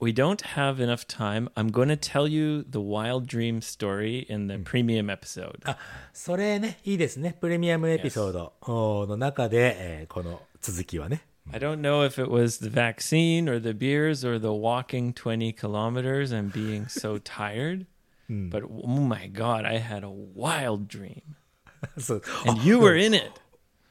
[0.00, 1.48] we don't have enough time.
[1.54, 5.60] I'm going to tell you the wild dream story in the premium episode.
[5.64, 5.76] あ、
[6.12, 7.36] それね、いいですね。
[7.40, 11.22] プレミアムエピソードおーの中で、えーこの続きはね。
[11.52, 15.52] I don't know if it was the vaccine or the beers or the walking 20
[15.52, 17.86] kilometers and being so tired,
[18.28, 21.22] but oh my God, I had a wild dream.
[21.98, 22.22] そう。
[22.46, 23.32] And あ you were in it.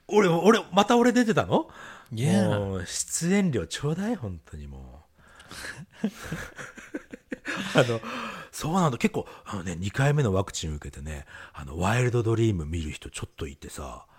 [0.08, 1.70] 俺、俺、また俺出てたの
[2.13, 2.60] Yeah.
[2.60, 5.06] もう、出演料ちょうだい、本当にも
[6.04, 6.08] う。
[7.76, 8.02] あの、
[8.52, 8.98] そうなんだ。
[8.98, 14.06] 結構、あのね、2回目のワクチン受けてね、あの、ワイルドドリーム見る人ちょっといてさ、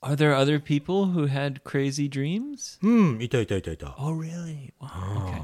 [0.00, 2.78] Are there other people who had crazy dreams?
[2.82, 3.96] うん、いたいたいたいた。
[3.98, 4.72] Oh, really?
[4.80, 5.26] Wow.
[5.26, 5.42] Okay.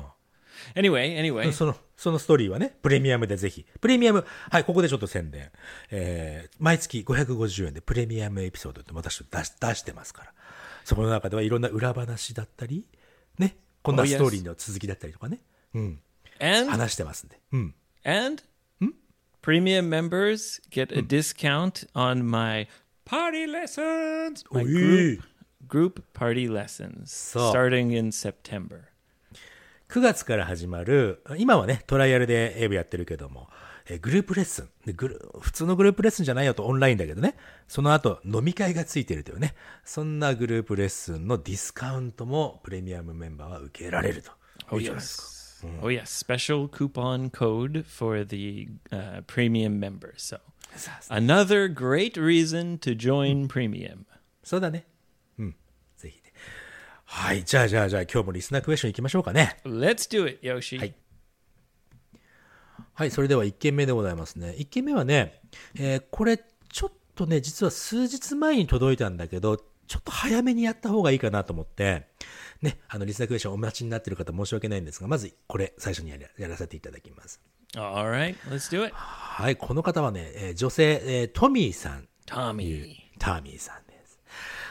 [0.76, 1.52] Anyway, anyway.
[1.52, 3.66] その、そのストーリーはね、プレミアムでぜひ。
[3.80, 5.50] プレミアム、はい、ここでちょっと宣伝。
[5.90, 10.32] えー、毎月550円でプレミアムエピソードって私出し出してますから。
[10.84, 12.86] そこの中ではいろんな裏話だったり、
[13.38, 14.14] ね、こんな Oh, yes.
[14.14, 15.40] ストーリーの続きだったりとかね、
[15.74, 16.00] うん、
[16.38, 16.70] And?
[16.70, 17.40] 話してますんで。
[17.52, 17.74] うん。
[18.04, 18.42] And?
[19.44, 22.66] Premium members get a discount on my
[23.04, 25.20] party lessons, my お group, い
[25.68, 28.82] group party lessons, So- starting in September.
[29.88, 33.48] 9月から始まる、今はね、トライアルで英語やってるけども、
[33.86, 35.28] えーグループレッスンでグル。
[35.40, 37.36] 普通のグループレッスンじゃないよとオンラインだけどね、
[37.68, 44.32] その後飲み会がついてるというね、そんなグループレッスンのディスカウントもプレミアムメンバーは受けられると。
[44.70, 50.16] Oh いいじゃないですか yes, oh yes, special coupon code for the uh, premium members.
[50.16, 50.38] So
[51.08, 54.04] another great reason to join premium.
[54.42, 54.86] そうだね。
[55.38, 55.56] うん。
[55.96, 56.32] ぜひね。
[57.04, 57.44] はい。
[57.44, 59.60] じゃあじゃあじゃあ今日もリスナークエスチョン行きましょうかね。
[59.64, 60.78] Let's do it, Yoshi.
[60.78, 60.94] はい
[62.94, 63.10] はい。
[63.10, 64.54] それでは1件目でございますね。
[64.56, 65.40] 1件目はね、
[65.74, 69.56] えーこれちょっとね、実は数日前に届いたんだけど、
[69.86, 72.08] ちょっと早めにやった方がいいかなと思って、
[72.62, 77.40] ね、あの、リスナークエスチョンお待ちになっている方申し訳ないんですが、まずこれ最初にやらやらせていただきます。
[77.76, 78.94] All right, let's do it.
[78.94, 79.56] はい。
[79.56, 82.94] この方はね、えー女性、えートミーさん Tommy.
[83.18, 84.18] ターミーさんです。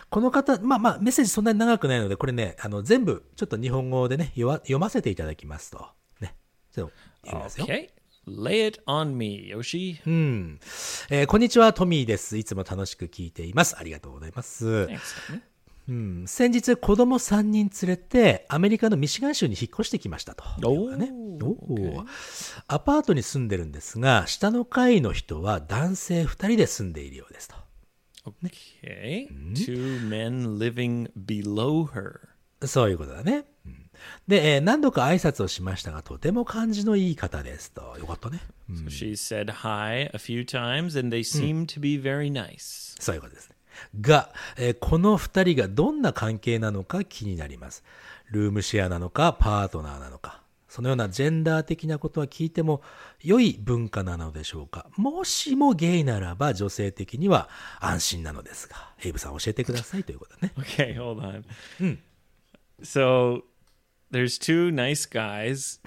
[0.10, 5.88] この方、まあまあ、メッセージそんなに長くないので、これね、あの、全部、ちょっと日本語でね、読わ読ませていただきますと。
[6.22, 6.36] ね。
[6.72, 7.66] ちょっと読みますよ。
[7.66, 7.90] Okay,
[8.28, 10.00] lay it on me, Yoshi.
[10.06, 10.60] うん。
[11.10, 12.38] えーこんにちは、トミーです。
[12.38, 13.76] いつも楽しく聞いています。
[13.78, 14.66] ありがとうございます。
[14.66, 15.00] Thanks.
[15.88, 20.44] うん先日、子供3人連れて、アメリカのミシガン州に引っ越してきましたと。
[20.98, 21.12] ね
[22.68, 27.56] アパートに住んでるんですが、下の階の人は男性2人で住んでいるようですと。
[28.26, 32.30] Okay, two men living below her.
[32.66, 33.46] そういうことだね。
[33.66, 33.84] うん
[34.28, 37.96] で、えー何度か挨拶をしましたが、とても感じのいい方ですと。
[38.00, 38.42] よかったね。
[38.72, 42.96] So she said hi a few times, and they seemed to be very nice.
[43.02, 43.53] そういうことですね。
[44.00, 47.84] が、えーこの二人がどんな関係なのか気になります。
[48.32, 50.42] ルームシェアなのか、パートナーなのか。
[50.74, 52.82] そのようなジェンダー的なことは聞いても
[53.22, 57.48] 良い文化なのでしょうかもしもゲイならば女性的には
[57.80, 60.54] 安心なのですが、エイブさん教えてくださいということだね。
[60.58, 61.44] Okay, hold on.
[62.82, 63.44] So
[64.12, 65.80] there's two nice guys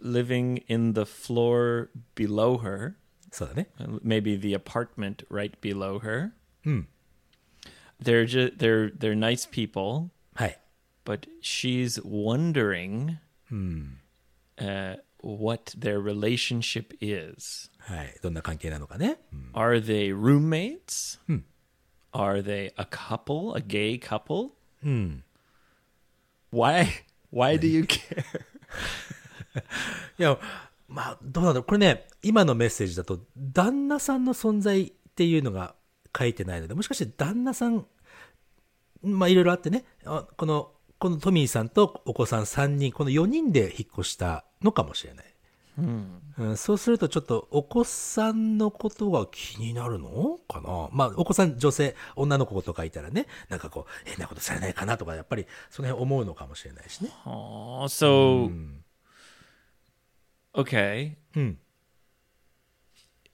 [0.00, 2.94] living in the floor below her,
[3.32, 3.68] そうだね。
[3.80, 6.30] uh, maybe the apartment right below her.
[8.01, 10.59] They're just they're they're nice people, はい。
[11.05, 13.17] but she's wondering
[14.57, 17.71] uh, what their relationship is.
[17.79, 18.15] はい。
[18.21, 19.19] どんな関係なのかね。
[19.53, 21.19] Are they roommates?
[22.11, 24.51] Are they a couple, a gay couple?
[26.51, 26.87] Why?
[27.31, 28.23] Why do you care?
[30.17, 30.37] いや、
[30.87, 31.63] まあ、どうなんだろう。
[31.63, 35.75] これね、今のメッセージだと、旦那さんの存在っていうのが
[36.16, 37.86] 書いてないので、もしかして旦那さん、
[39.02, 45.26] まあ、いろいろあってね、あこの、このトミーさんとお子さん3人、この4人で引っ越したのかもしれない。
[45.78, 45.82] う
[46.52, 50.38] ん、そうするとちょっとお子さんのことが気になるの？
[50.46, 50.90] かな？
[50.92, 57.10] まあ、お子さん女性、女の子とかいたらね、なんかこう、変なことされないかなとか、やっぱりその辺思うのかもしれないしね。
[57.24, 58.50] Oh, so
[60.52, 61.16] okay.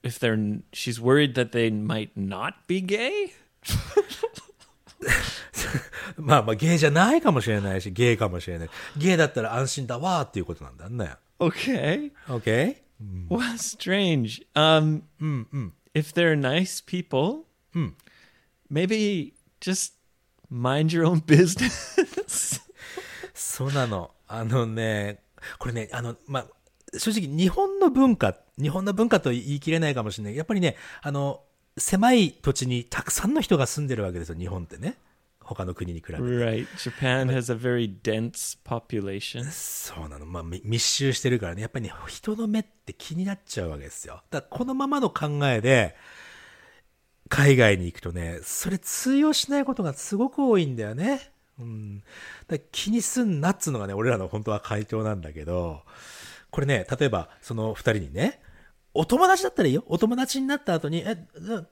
[0.06, 3.32] If they're, n- she's worried that they might not be gay.
[6.16, 8.70] まあまあ、ゲイじゃないかもしれないし、ゲイかもしれない。
[8.96, 11.14] ゲイだったら安心だわーっていうことなんだね。
[11.38, 12.12] Okay.
[12.28, 12.76] OK?
[13.28, 14.42] Well, strange.
[14.54, 15.02] Um,
[15.94, 17.46] if they're nice people,
[18.70, 19.94] maybe just
[20.50, 22.60] mind your own business.
[23.34, 24.12] そうなの。
[24.28, 25.20] あのね、
[25.58, 26.46] これね、あの、まあ、
[26.98, 30.35] 正直日本の文化、 日本の文化と言い切れないかもしれない。
[30.35, 31.41] やっぱりね、あの、
[31.77, 34.97] 狭い土地にたくさんの人が住んでるわけですよ、日本ってね。
[35.39, 36.21] 他の国に比べて。
[36.21, 36.67] right.
[36.75, 39.45] Japan has a very dense population.
[39.49, 40.25] そうなの。
[40.25, 41.61] まあ、み密集してるからね。
[41.61, 44.21] やっぱりね、人の目って気になっちゃうわけですよ。
[44.29, 45.95] だからこのままの考えで、
[47.29, 51.31] 海外に行くとね、それ通用しないことがすごく多いんだよね。
[51.59, 52.03] うん。
[52.47, 55.83] だ気にすんなっつうのがね、俺らの本当は回答なんだけど、
[56.51, 58.41] これね、例えば、その二人にね、
[58.99, 59.83] お友達だったらいいよ。
[59.85, 61.17] お友達になった後に、え、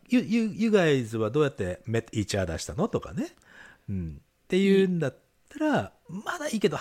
[0.09, 3.29] you, you, you guys はどうやって met each other したのとかね。
[3.89, 4.21] うん。
[4.21, 5.17] っていうんだっ
[5.49, 6.77] たら、まだいいけど、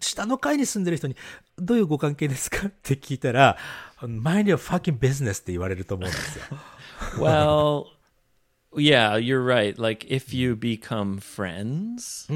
[0.00, 1.14] 下の階に住んでる人に、
[1.56, 3.56] どういうご関係ですかって聞いたら、
[4.00, 6.44] mind your fucking business って言われると思うんですよ。
[7.16, 7.86] well,
[8.74, 9.78] yeah, you're right.
[9.78, 12.26] Like if you become friends,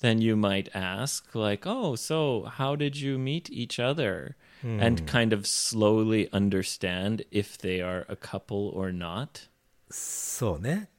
[0.00, 5.33] then you might ask like, "Oh, so how did you meet each other?" and kind
[5.33, 9.49] of slowly understand if they are a couple or not.
[9.89, 10.89] そうね。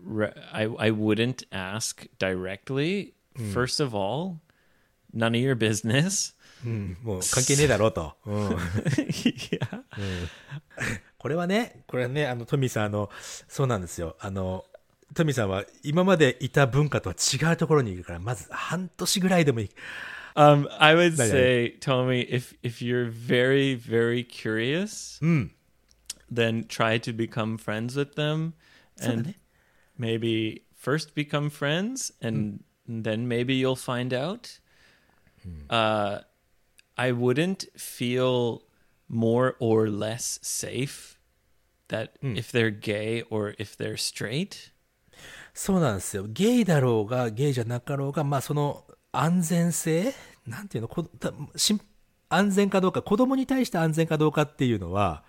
[0.00, 3.14] Re- I I wouldn't ask directly.
[3.52, 4.36] First of all,
[5.14, 6.34] none of your business.
[7.02, 8.16] もう関係ねえだろうと。
[8.26, 8.48] うん。
[8.56, 9.82] yeah.
[11.18, 13.10] これはね、これはね、あの、トミーさん、あの、
[13.48, 14.16] そうなんですよ。
[14.20, 14.64] あの、
[15.14, 19.70] トミーさんは今までいた文化とは違うところにいるから、まず半年ぐらいでもいい。
[20.36, 21.30] Um, I would No, no.
[21.30, 25.18] say, Tommy, if if you're very very curious,
[26.30, 28.54] then try to become friends with them,
[29.00, 29.34] and
[29.96, 34.60] maybe first become friends, and then maybe you'll find out.
[35.70, 36.20] Uh,
[36.96, 38.62] I wouldn't feel
[39.08, 41.18] more or less safe
[41.88, 44.72] that if they're gay or if they're straight.
[45.54, 46.26] そうなんですよ。
[46.28, 50.13] ゲイだろうが、ゲイじゃなかろうが、まあその 安全性？
[50.45, 50.87] なんていうの？
[50.89, 51.81] こたしん
[52.29, 55.23] 安全かどうか、子供に対して安全かどうかっていうのは、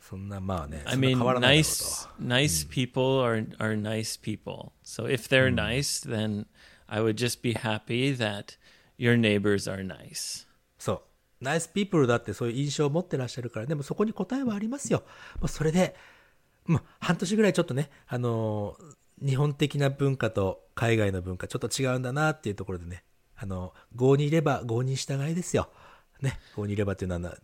[0.00, 2.24] そんなまあね、I mean, 変わらないだろう nice と。
[2.24, 4.72] nice people are are nice people.
[4.84, 6.46] So if they're nice, then
[6.88, 8.58] I would just be happy that
[8.98, 10.46] your neighbors are nice.
[10.78, 11.00] そう。
[11.40, 15.04] ナイスピープルだってそういう印象を持ってらっしゃるから、でもそこに答えはありますよ。
[15.38, 15.94] もうそれで、
[16.66, 23.04] まあ、半年ぐらいちょっとね、あのー日本的な文化と海外の文化ちょっと違うんだなっていうところでね、
[23.36, 25.70] あの、郷にいれば郷に従いですよ。
[26.20, 27.34] ね、郷にいればっていうのはな、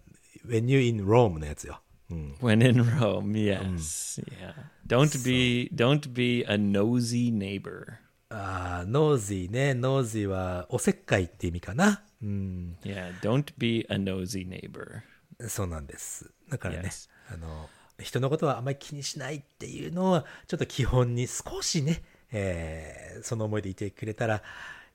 [0.46, 1.80] when you in Rome のやつよ。
[2.10, 2.34] うん。
[2.40, 4.54] When in Rome, yes, yeah.
[4.86, 7.98] Don't be don't be a nosy neighbor.
[8.30, 12.02] あーノージーね、ノージーはおせっかいって意味かな。
[12.22, 12.76] うん。
[12.82, 15.02] Yeah, don't be a nosy neighbor.
[15.48, 16.30] そうなんです。
[16.48, 17.68] だからね Yes.、あの、
[18.00, 24.42] 人のことはあまり気にしないっていうのは、ちょっと基本に少しね、えーその思いでいてくれたら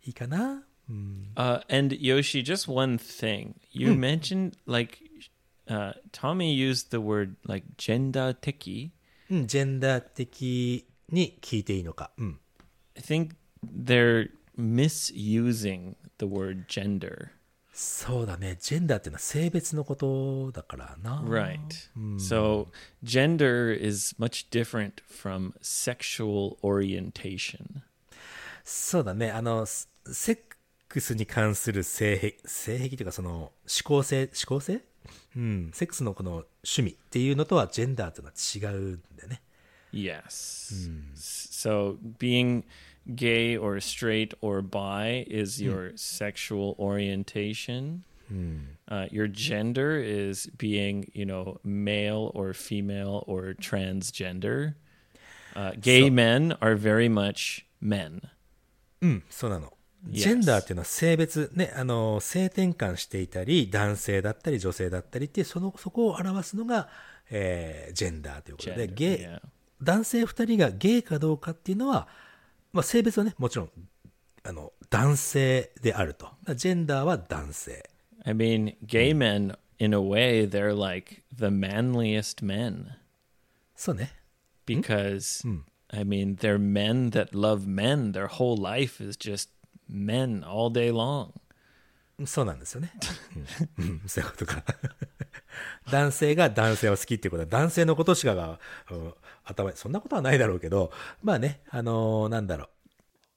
[0.05, 0.63] いいかな。
[0.89, 1.31] うん。
[1.35, 3.55] Uh, and Yoshi, just one thing.
[3.71, 4.99] You mentioned like
[5.67, 8.91] uh, Tommy used the word like gender teki.
[9.29, 12.11] うん、ジェンダー的に聞いていいのか。
[12.17, 12.39] うん。
[12.95, 13.35] I think
[13.65, 17.29] they're misusing the word gender.
[17.77, 18.57] そうだね。
[18.57, 21.21] ジェンダーっていうのは性別のことだからな。
[21.27, 21.59] Right.
[22.17, 22.67] So
[23.03, 27.81] gender is much different from sexual orientation.
[28.63, 29.29] そうだね。
[29.29, 30.39] あの、セセッ
[30.87, 33.51] クスに関する性癖、性癖というかその思
[33.83, 34.81] 考性、思考性？
[35.35, 35.71] うん。
[35.73, 39.41] セックスのこの趣味っていうのとはジェンダーというのは違うんだよね。
[39.91, 40.89] Yes.
[41.15, 42.63] So being
[43.13, 48.03] gay or straight or bi is your sexual orientation.
[48.87, 54.73] Uh, your gender is being, you know, male or female or transgender.
[55.55, 58.21] Uh, gay men are very much men.
[59.01, 59.71] うん、そうなの。
[60.07, 66.89] ジェンダーっていうのは性別、ね、あの、性転換していたり、男性だったり女性だったりっていう、その、そこを表すのが、
[67.29, 69.49] えージェンダーということで、Gender, ゲイ.
[69.81, 72.07] 男性二人がゲイかどうかっていうのは、
[72.75, 73.69] まあ、性別はね、もちろん、
[74.43, 76.27] あの、男性であると。
[76.55, 77.89] ジェンダーは男性。
[78.25, 82.87] I mean, gay men, in a way, they're like the manliest men
[83.77, 84.11] そうね。
[84.65, 85.47] because,
[85.89, 88.11] I mean, they're men that love men.
[88.11, 89.51] Their whole life is just
[89.89, 91.31] men all day long.
[92.25, 92.91] そうなんですよね。
[93.79, 94.65] うんうん、そういうことか。
[95.89, 98.59] 男性が男性を好きっていうことは、男性のことしかが、
[98.91, 99.13] うん
[99.45, 100.91] 頭に、そんなことはないだろうけど、
[101.23, 102.69] まあね、あのーなんだろう。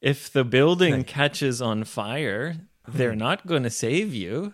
[0.06, 4.52] If the building catches on fire, they're not going to save you.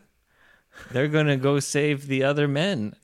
[0.92, 2.94] They're going to go save the other men.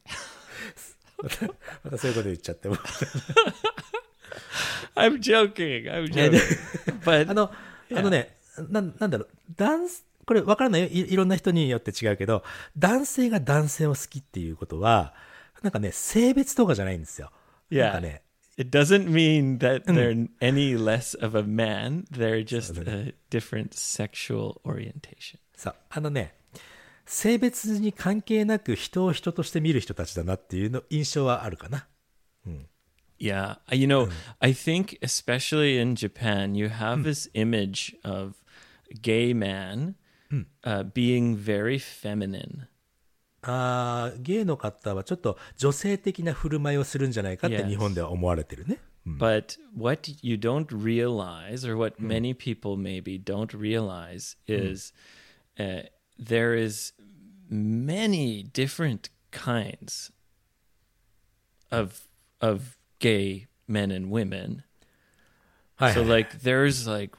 [1.84, 2.76] またそういうこと言っちゃっても。
[4.96, 5.84] I'm joking.
[5.90, 6.40] I'm joking.
[7.04, 7.50] but あの、
[7.94, 8.36] あのね、
[8.70, 10.82] ななんだろう、男すこれ分からない？
[10.82, 11.12] よい。
[11.12, 12.44] いろんな人によって違うけど、
[12.76, 15.14] 男性が男性を好きっていうことは、
[15.62, 17.30] なんかね、性別とかじゃないんですよ。
[17.70, 18.22] なんかね、
[18.59, 22.05] it doesn't mean that they're any less of a man.
[22.09, 25.39] They're just a different sexual orientation.
[25.55, 26.35] さあのね、
[27.05, 31.87] 性別に関係なく人を人として見る人たちだなっていうの印象はあるかな。
[33.17, 34.09] Yeah, uh, you know,
[34.39, 38.35] I think especially in Japan, you have this image of
[39.01, 39.95] gay man
[40.63, 42.67] uh, being very feminine.
[43.41, 47.67] あーゲイの方はちょっと女性的な振る舞いをするんじゃないかって Yes.
[47.67, 48.79] 日本では思われてるね。
[49.05, 54.93] But what you don't realize, or what many people maybe don't realize, is
[55.59, 55.83] uh,
[56.17, 56.93] there is
[57.47, 60.11] many different kinds
[61.69, 62.07] of
[62.41, 64.63] of gay men and women.
[65.75, 67.15] はい、 So like there's like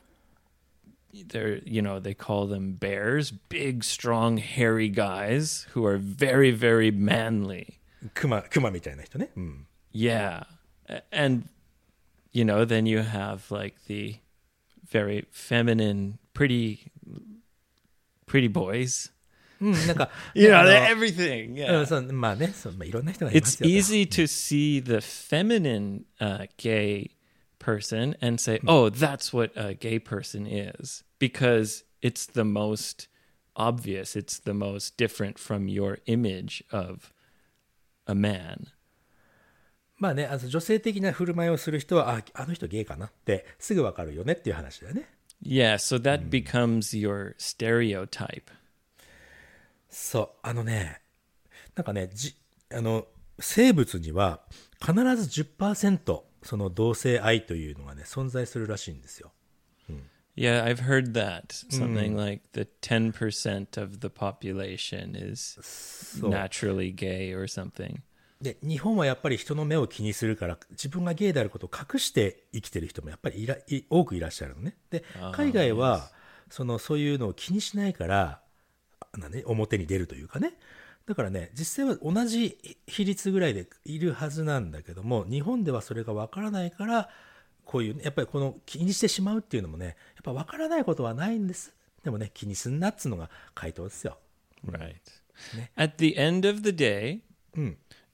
[1.28, 6.90] there you know they call them bears, big strong hairy guys who are very very
[6.90, 7.78] manly.
[8.14, 9.30] クマ、クマみたいな人ね。
[9.36, 9.66] うん。
[9.92, 10.44] Yeah.
[10.88, 11.48] A- And
[12.32, 14.16] you know, then you have like the
[14.90, 16.90] very feminine pretty
[18.26, 19.11] pretty boys.
[19.59, 21.50] う ん、なんか、 You know, あの they're everything.
[21.50, 21.86] うん Yeah.
[21.86, 23.68] そうまあねそう、まあ、いろんな人がいま It's すよ。
[23.68, 27.11] easy to see the feminine uh, gay
[27.62, 33.07] person and say, "Oh, that's what a gay person is," because it's the most
[33.55, 34.16] obvious.
[34.16, 37.14] It's the most different from your image of
[38.07, 38.68] a man.
[39.97, 45.07] まあね、あの女性的な振る舞いをする人は、あ、あの人ゲイかなってすぐわかるよねっていう話だよね。
[45.43, 48.43] Yeah, so that becomes your stereotype.
[49.89, 51.01] そう、あのね、
[51.76, 52.36] なんかね、じ、
[52.74, 53.05] あの、
[53.39, 54.41] 生物には
[54.80, 59.31] 必ず10%その同性愛というのがね、存在するらしいんですよ。
[60.35, 61.65] Yeah, I've heard that.
[61.69, 65.59] Something like the 10% of the population is
[66.21, 67.99] naturally gay or something.
[68.41, 74.77] で、日本はやっぱり人の目を気にするから、自分がゲイであることを隠して生きてる人もやっぱりいらい多くいらっしゃるのね。
[74.89, 76.09] で、海外は、
[76.49, 78.41] その、そういうのを気にしないから、
[79.29, 80.53] ね、表に出るというかね。
[81.07, 87.09] だからね、実際は同じ比率ぐらいでいるはずなんだけども、日本ではそれがわからないから、
[87.65, 91.73] こういうね、やっぱりこの気にしてしまうっていうのもね、やっぱわからないことはないんです。
[92.03, 94.17] でもね、気にすんなっつうのが回答ですよ。
[94.65, 94.95] Right.
[95.75, 97.21] At the end of the day,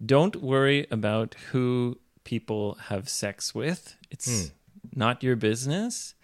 [0.01, 3.97] don't worry about who people have sex with.
[4.09, 4.53] It's
[4.95, 6.15] not your business.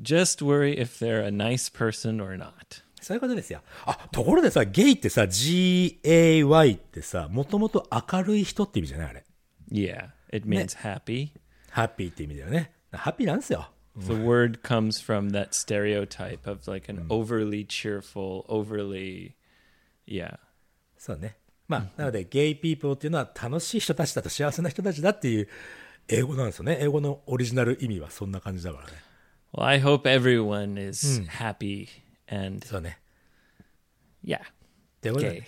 [0.00, 2.83] Just worry if they're a nice person or not.
[3.04, 3.60] そういうことですよ。
[3.86, 9.08] あ、ところでさ、ゲイってさ、G-A-Y ってさ、もともと明るい人って意味じゃない？
[9.10, 9.24] あれ。
[9.70, 11.30] Yeah, it means happy.
[11.70, 12.72] ハッピーって意味だよね。
[12.92, 13.70] ハッピーなんですよ。
[13.96, 19.34] The word comes from that stereotype of like an overly cheerful, overly,
[20.06, 20.38] yeah.
[20.96, 21.36] そうね。
[21.68, 25.48] まあ、なので、ゲイピープルっていうのは楽しい人たちだと幸せな人たちだっていう
[26.08, 26.78] 英語なんですよね。
[26.80, 28.92] 英語のオリジナル意味はそんな感じだからね。
[29.52, 31.88] Well, I hope everyone is happy
[32.28, 32.98] and そうね。
[34.24, 34.40] yeah.
[35.00, 35.42] ということで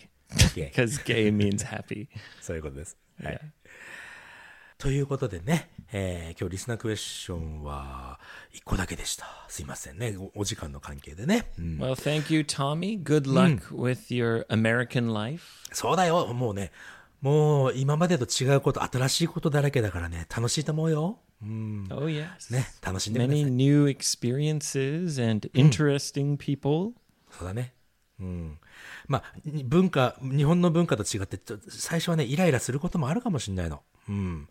[0.55, 0.71] Gay.
[0.71, 2.09] Gay Because gay means happy.
[2.41, 2.97] そういうことです。
[3.23, 3.41] はい Yeah.。
[4.79, 8.21] ということでね、えー今日リスナークエスチョンは
[8.53, 9.27] 1個だけでした。
[9.49, 10.17] すいませんね。
[10.19, 11.51] おお時間の関係でね。
[11.59, 13.03] うん Well, thank you, Tommy.
[13.03, 15.43] Good luck with your American life.
[15.73, 16.27] そうだよ。
[16.35, 16.73] もうね、
[17.23, 21.21] もう今までと違うこと、新しいことだらけだからね、楽しいと思うよ。
[21.43, 21.87] うん。
[21.91, 22.53] Oh, yes.
[22.53, 23.51] ね、楽しんでくださ Many い。
[23.51, 26.93] new experiences and interesting people.
[27.31, 27.75] そうだね。
[28.19, 28.59] うん。
[29.07, 33.83] まあ、に文化、日本の文化と違って、最初はね、イライラすることもあるかもしれないの。
[34.09, 34.49] うん。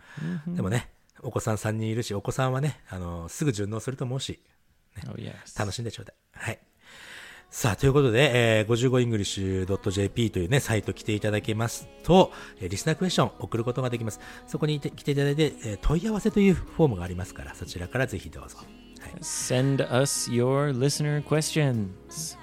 [0.48, 0.90] でもね、
[1.22, 4.42] お子さん3人いるし、お子さんはね、あの、すぐ順応すると思うし、
[5.08, 5.58] Oh, yes.
[5.60, 6.16] 楽しんでちょうだい。
[6.34, 6.60] はい。
[7.58, 14.20] さあ、ということで、えー、55english.jp というね、サイト来ていただけますと、えーリスナークエスチョン送ることができます。
[14.46, 18.58] そこに来ていただいて、えー問い合わせというフォームがありますから、そちらからぜひどうぞ。
[18.58, 18.64] は
[19.08, 22.38] い、Send us your listener questions.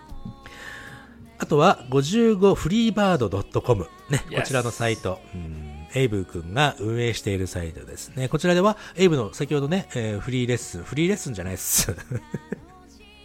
[1.37, 3.87] あとは、55freebird.com。
[4.09, 5.21] ね、Yes こちらのサイト。
[5.35, 8.31] うんエイブ君が運営しているサイトですね。
[8.31, 11.95] こちらでは、エイブの先ほどね、えーフリーレッスン、フリーレッスンじゃないです。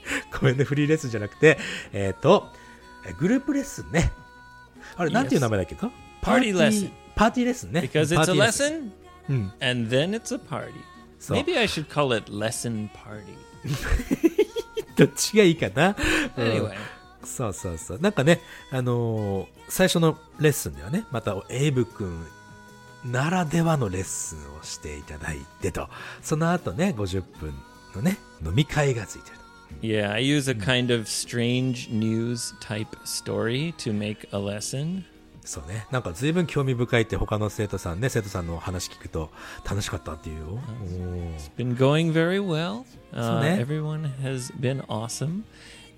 [0.39, 1.57] ごめんね、フリーレッスンじゃなくて、
[1.93, 2.49] えっ、と、
[3.05, 4.11] えグループレッスンね。
[4.95, 5.91] あれ、なんていう名前だっけか？
[6.21, 6.59] パーティー
[7.45, 7.81] レッスンね。
[7.81, 8.91] Because パー it's テ a ィーレッスン
[9.29, 10.73] lesson and then it's a party.
[11.29, 13.23] Maybe I should call it lesson party.
[14.95, 15.95] どっちがいいかな、
[16.37, 16.73] うん Anyway.
[17.23, 17.99] そうそうそう。
[17.99, 18.41] なんかね、
[18.71, 22.25] あのー最初のレッスンではね、またエイブ君
[23.05, 25.89] ならではのレッスンをしていただいてと、
[26.21, 27.53] その後ね、50分
[27.95, 29.46] のね、飲み会がついてると。
[29.80, 35.04] Yeah, I use a kind of strange news type story to make a lesson.
[35.44, 35.86] そうね。
[35.90, 39.30] なんか随分興味深いって他の生徒さんね、生徒さんの話聞くと
[39.68, 40.46] 楽しかったっていうよ。
[40.84, 42.84] おー Been going very well.
[43.12, 43.58] Uh, ne?
[43.60, 45.42] everyone has been awesome.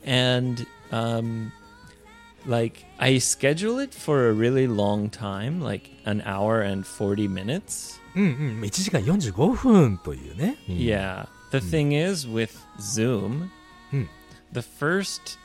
[0.07, 1.53] And um,
[2.47, 8.01] like I schedule it for a really long time, like an hour and 40 minutes.
[8.17, 8.61] うんうん。
[8.63, 10.57] 1時間45分というね。
[10.71, 11.27] うん Yeah.
[11.51, 12.51] The thing is with
[12.81, 13.58] Zoom, Hmm.
[14.53, 15.39] the first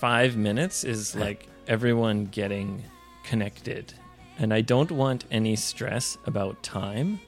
[0.00, 2.82] five minutes is like everyone getting
[3.24, 3.94] connected.
[4.38, 7.18] And I don't want any stress about time.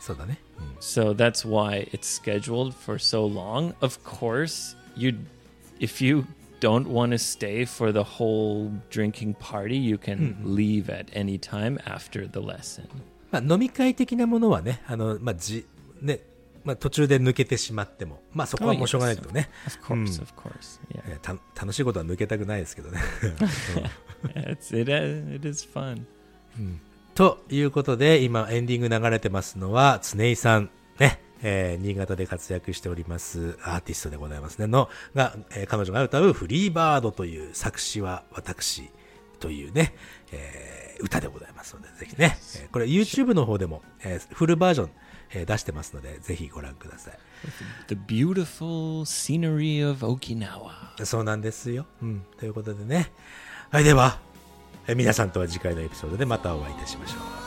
[0.00, 0.38] そうだね。
[0.58, 3.74] うん So that's why it's scheduled for so long.
[3.80, 5.14] Of course, you
[5.78, 6.24] if you
[6.60, 11.78] don't want to stay for the whole drinking party, you can leave at any time
[11.84, 12.86] after the lesson.
[13.30, 15.64] まあ、飲み会的なものはね、あの、まあ、じ、
[16.00, 16.20] ね、
[16.65, 19.49] まあ、途中で抜けてしまっても、まあ、そこはもうしょうがないけどね。
[21.55, 22.99] 楽しいことは抜けたくないですけどね。
[24.25, 25.99] Uh.
[27.15, 38.89] ということで、今エンディング流れてますのは、常井さん、ね、えー新潟で活躍しておりますアーティストでございますね、の、が、えー彼女が歌うフリーバードという作詞は私
[39.39, 39.95] というね、
[40.31, 44.89] えー歌でございますので、ぜひね、えーこれ YouTube の方でも、えーフルバージョン、
[45.35, 47.19] えー出してますので、ぜひご覧ください。
[47.87, 51.05] The beautiful scenery of Okinawa.
[51.05, 51.85] そうなんですよ。
[52.01, 52.25] うん。
[52.39, 53.11] ということでね。
[53.69, 54.19] はい、では、
[54.87, 57.44] えー皆さんとは次回のエピソードでまたお会いいたしましょう。